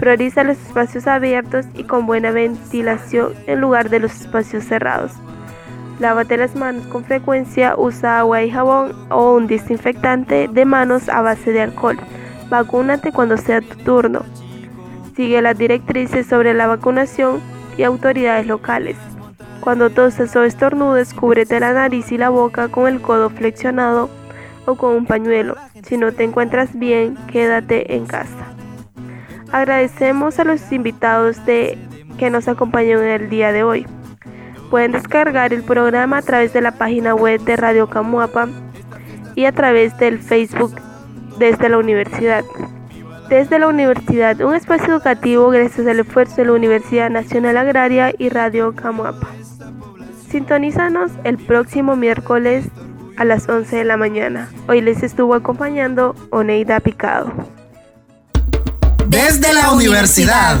Prioriza 0.00 0.42
los 0.42 0.58
espacios 0.58 1.06
abiertos 1.06 1.66
y 1.74 1.84
con 1.84 2.06
buena 2.06 2.32
ventilación 2.32 3.34
en 3.46 3.60
lugar 3.60 3.88
de 3.88 4.00
los 4.00 4.20
espacios 4.20 4.64
cerrados. 4.64 5.12
Lávate 6.00 6.38
las 6.38 6.56
manos 6.56 6.86
con 6.86 7.04
frecuencia, 7.04 7.74
usa 7.76 8.20
agua 8.20 8.42
y 8.42 8.50
jabón 8.50 8.92
o 9.10 9.34
un 9.34 9.46
desinfectante 9.46 10.48
de 10.48 10.64
manos 10.64 11.10
a 11.10 11.20
base 11.20 11.52
de 11.52 11.60
alcohol. 11.60 11.98
Vacúnate 12.48 13.12
cuando 13.12 13.36
sea 13.36 13.60
tu 13.60 13.76
turno. 13.84 14.24
Sigue 15.14 15.42
las 15.42 15.58
directrices 15.58 16.26
sobre 16.26 16.54
la 16.54 16.66
vacunación 16.66 17.42
y 17.76 17.82
autoridades 17.82 18.46
locales. 18.46 18.96
Cuando 19.60 19.90
toses 19.90 20.34
o 20.36 20.42
estornudes, 20.42 21.12
cúbrete 21.12 21.60
la 21.60 21.74
nariz 21.74 22.10
y 22.10 22.16
la 22.16 22.30
boca 22.30 22.68
con 22.68 22.88
el 22.88 23.02
codo 23.02 23.28
flexionado 23.28 24.08
o 24.64 24.76
con 24.76 24.96
un 24.96 25.04
pañuelo. 25.04 25.56
Si 25.82 25.98
no 25.98 26.12
te 26.12 26.24
encuentras 26.24 26.78
bien, 26.78 27.18
quédate 27.30 27.94
en 27.94 28.06
casa. 28.06 28.54
Agradecemos 29.52 30.38
a 30.38 30.44
los 30.44 30.72
invitados 30.72 31.44
de 31.44 31.76
que 32.16 32.30
nos 32.30 32.48
acompañan 32.48 33.04
el 33.04 33.28
día 33.28 33.52
de 33.52 33.64
hoy. 33.64 33.86
Pueden 34.70 34.92
descargar 34.92 35.52
el 35.52 35.64
programa 35.64 36.18
a 36.18 36.22
través 36.22 36.52
de 36.52 36.60
la 36.60 36.72
página 36.72 37.14
web 37.14 37.40
de 37.40 37.56
Radio 37.56 37.88
Camuapa 37.88 38.48
y 39.34 39.44
a 39.44 39.52
través 39.52 39.98
del 39.98 40.20
Facebook 40.20 40.74
desde 41.38 41.68
la 41.68 41.78
universidad. 41.78 42.44
Desde 43.28 43.58
la 43.58 43.68
universidad, 43.68 44.40
un 44.40 44.54
espacio 44.54 44.94
educativo 44.94 45.50
gracias 45.50 45.86
al 45.86 46.00
esfuerzo 46.00 46.36
de 46.36 46.44
la 46.46 46.52
Universidad 46.52 47.10
Nacional 47.10 47.56
Agraria 47.56 48.12
y 48.16 48.28
Radio 48.28 48.74
Camuapa. 48.74 49.28
Sintonízanos 50.28 51.10
el 51.24 51.38
próximo 51.38 51.96
miércoles 51.96 52.66
a 53.16 53.24
las 53.24 53.48
11 53.48 53.76
de 53.76 53.84
la 53.84 53.96
mañana. 53.96 54.48
Hoy 54.68 54.80
les 54.80 55.02
estuvo 55.02 55.34
acompañando 55.34 56.14
Oneida 56.30 56.80
Picado. 56.80 57.32
Desde 59.08 59.52
la 59.52 59.72
universidad. 59.72 60.60